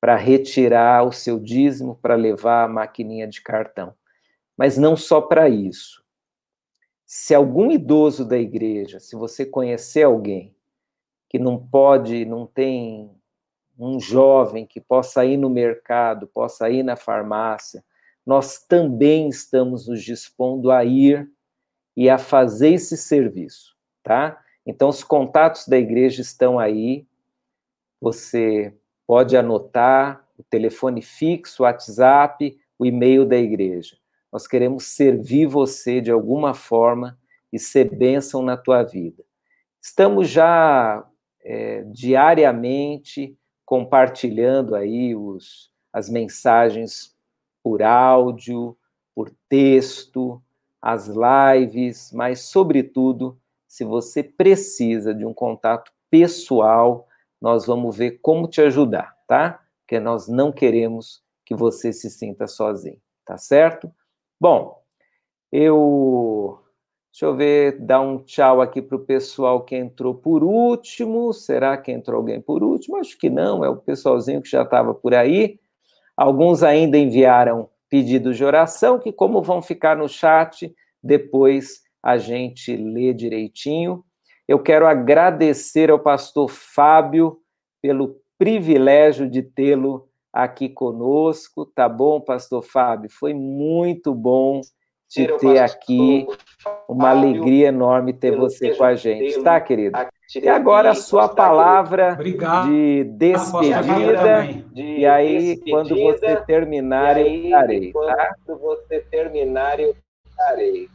[0.00, 3.92] para retirar o seu dízimo, para levar a maquininha de cartão.
[4.56, 5.99] Mas não só para isso
[7.12, 10.54] Se algum idoso da igreja, se você conhecer alguém
[11.28, 13.10] que não pode, não tem
[13.76, 17.84] um jovem que possa ir no mercado, possa ir na farmácia,
[18.24, 21.28] nós também estamos nos dispondo a ir
[21.96, 24.40] e a fazer esse serviço, tá?
[24.64, 27.08] Então, os contatos da igreja estão aí,
[28.00, 28.72] você
[29.04, 33.99] pode anotar o telefone fixo, o WhatsApp, o e-mail da igreja.
[34.32, 37.18] Nós queremos servir você de alguma forma
[37.52, 39.24] e ser bênção na tua vida.
[39.82, 41.06] Estamos já
[41.42, 47.16] é, diariamente compartilhando aí os, as mensagens
[47.62, 48.76] por áudio,
[49.14, 50.42] por texto,
[50.80, 57.06] as lives, mas, sobretudo, se você precisa de um contato pessoal,
[57.40, 59.60] nós vamos ver como te ajudar, tá?
[59.80, 63.92] Porque nós não queremos que você se sinta sozinho, tá certo?
[64.40, 64.82] Bom,
[65.52, 66.58] eu.
[67.12, 71.32] Deixa eu ver, dar um tchau aqui para o pessoal que entrou por último.
[71.32, 72.96] Será que entrou alguém por último?
[72.96, 75.58] Acho que não, é o pessoalzinho que já estava por aí.
[76.16, 80.72] Alguns ainda enviaram pedidos de oração, que, como vão ficar no chat,
[81.02, 84.04] depois a gente lê direitinho.
[84.48, 87.38] Eu quero agradecer ao pastor Fábio
[87.82, 93.10] pelo privilégio de tê-lo aqui conosco, tá bom, pastor Fábio?
[93.10, 94.60] Foi muito bom
[95.08, 96.26] te ter aqui.
[96.88, 99.98] Uma alegria enorme ter você com a gente, tá, querido?
[100.34, 102.16] E agora a sua palavra
[102.66, 104.46] de despedida.
[104.74, 108.34] E aí, quando você terminar, eu tá?
[108.46, 109.96] Quando você terminar, eu
[110.36, 110.88] darei.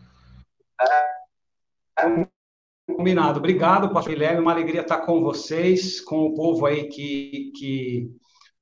[2.87, 3.39] Combinado.
[3.39, 4.41] Obrigado, pastor Guilherme.
[4.41, 8.09] Uma alegria estar com vocês, com o povo aí que, que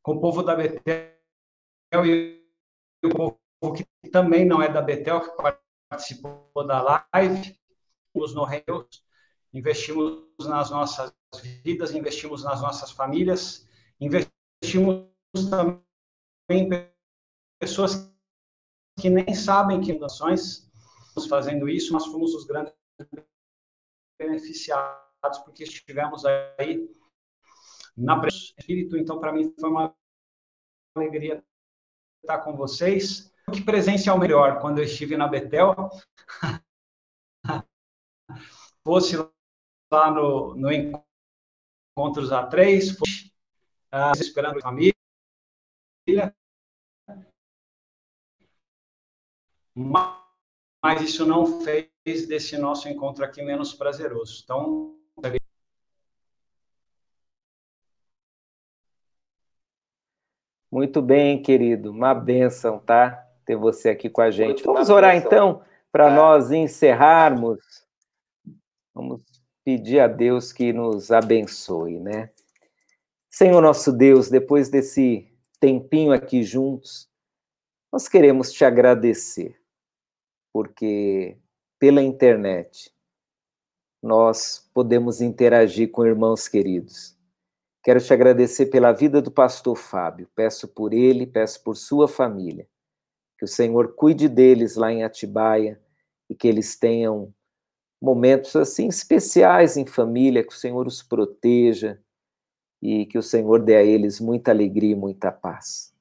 [0.03, 2.45] com o povo da Betel e
[3.03, 3.39] o povo
[3.75, 5.57] que também não é da Betel, que
[5.89, 7.57] participou da live,
[8.13, 9.03] nos no Reus,
[9.53, 11.13] investimos nas nossas
[11.63, 13.67] vidas, investimos nas nossas famílias,
[13.99, 15.07] investimos
[15.49, 15.81] também
[16.49, 16.69] em
[17.59, 18.11] pessoas
[18.99, 20.69] que nem sabem que nações
[21.07, 22.73] estamos fazendo isso, nós fomos os grandes
[24.19, 26.25] beneficiados porque estivemos
[26.57, 26.89] aí
[27.95, 28.97] na espírito.
[28.97, 29.95] Então, para mim foi uma
[30.95, 31.43] alegria
[32.21, 33.31] estar com vocês.
[33.51, 35.75] Que presencial melhor quando eu estive na Betel.
[38.85, 39.17] fosse
[39.91, 43.33] lá no, no Encontros A3, fosse
[43.93, 44.93] uh, esperando a família.
[49.75, 51.89] Mas isso não fez
[52.27, 54.41] desse nosso encontro aqui menos prazeroso.
[54.43, 55.02] Então,
[60.73, 61.91] Muito bem, querido.
[61.91, 63.11] Uma benção, tá?
[63.45, 64.63] Ter você aqui com a gente.
[64.63, 65.61] Vamos orar então
[65.91, 66.15] para é.
[66.15, 67.59] nós encerrarmos.
[68.91, 69.21] Vamos
[69.63, 72.31] pedir a Deus que nos abençoe, né?
[73.29, 77.07] Senhor nosso Deus, depois desse tempinho aqui juntos,
[77.91, 79.55] nós queremos te agradecer,
[80.51, 81.37] porque
[81.77, 82.91] pela internet
[84.01, 87.12] nós podemos interagir com irmãos queridos
[87.83, 90.29] Quero te agradecer pela vida do pastor Fábio.
[90.33, 92.67] Peço por ele, peço por sua família.
[93.37, 95.81] Que o Senhor cuide deles lá em Atibaia
[96.29, 97.33] e que eles tenham
[98.01, 101.99] momentos assim especiais em família, que o Senhor os proteja
[102.81, 105.93] e que o Senhor dê a eles muita alegria e muita paz.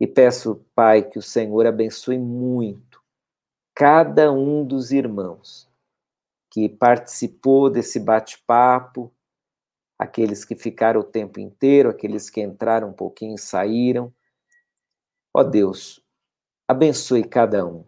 [0.00, 3.00] E peço, Pai, que o Senhor abençoe muito
[3.74, 5.68] cada um dos irmãos
[6.50, 9.12] que participou desse bate-papo,
[10.02, 14.12] aqueles que ficaram o tempo inteiro, aqueles que entraram um pouquinho e saíram.
[15.32, 16.04] Ó Deus,
[16.66, 17.84] abençoe cada um,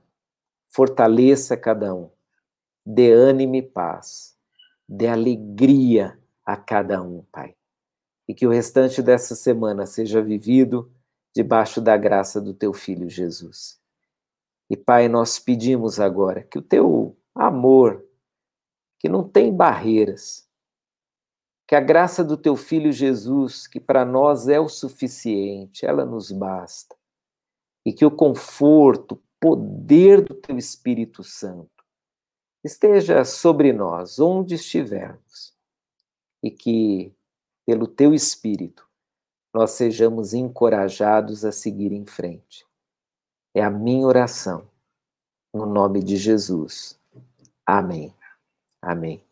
[0.68, 2.08] fortaleça cada um,
[2.86, 4.36] dê ânimo e paz,
[4.88, 7.56] dê alegria a cada um, Pai.
[8.28, 10.90] E que o restante dessa semana seja vivido
[11.34, 13.80] debaixo da graça do teu filho Jesus.
[14.70, 18.04] E Pai, nós pedimos agora que o teu amor,
[19.00, 20.43] que não tem barreiras,
[21.66, 26.30] que a graça do teu filho Jesus, que para nós é o suficiente, ela nos
[26.30, 26.94] basta.
[27.84, 31.84] E que o conforto, poder do teu Espírito Santo
[32.62, 35.54] esteja sobre nós, onde estivermos.
[36.42, 37.14] E que,
[37.66, 38.88] pelo teu Espírito,
[39.52, 42.66] nós sejamos encorajados a seguir em frente.
[43.54, 44.68] É a minha oração,
[45.52, 46.98] no nome de Jesus.
[47.66, 48.14] Amém.
[48.82, 49.24] Amém.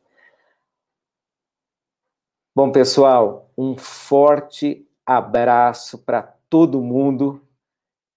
[2.55, 7.41] Bom, pessoal, um forte abraço para todo mundo.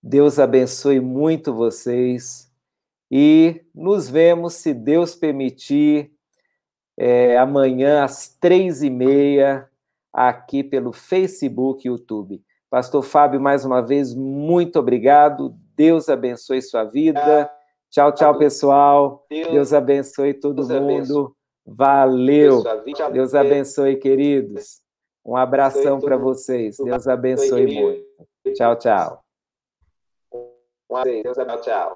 [0.03, 2.51] Deus abençoe muito vocês
[3.09, 6.11] E nos vemos, se Deus permitir,
[6.97, 9.69] é, amanhã às três e meia,
[10.11, 12.43] aqui pelo Facebook e YouTube.
[12.69, 15.55] Pastor Fábio, mais uma vez, muito obrigado.
[15.77, 17.49] Deus abençoe sua vida.
[17.89, 19.25] Tchau, tchau, pessoal.
[19.29, 21.34] Deus abençoe todo mundo.
[21.65, 22.63] Valeu.
[23.11, 24.81] Deus abençoe, queridos.
[25.25, 26.77] Um abração para vocês.
[26.77, 28.05] Deus abençoe muito.
[28.53, 29.23] Tchau, tchau.
[31.03, 31.61] Deus abençoe.
[31.63, 31.83] Tchau.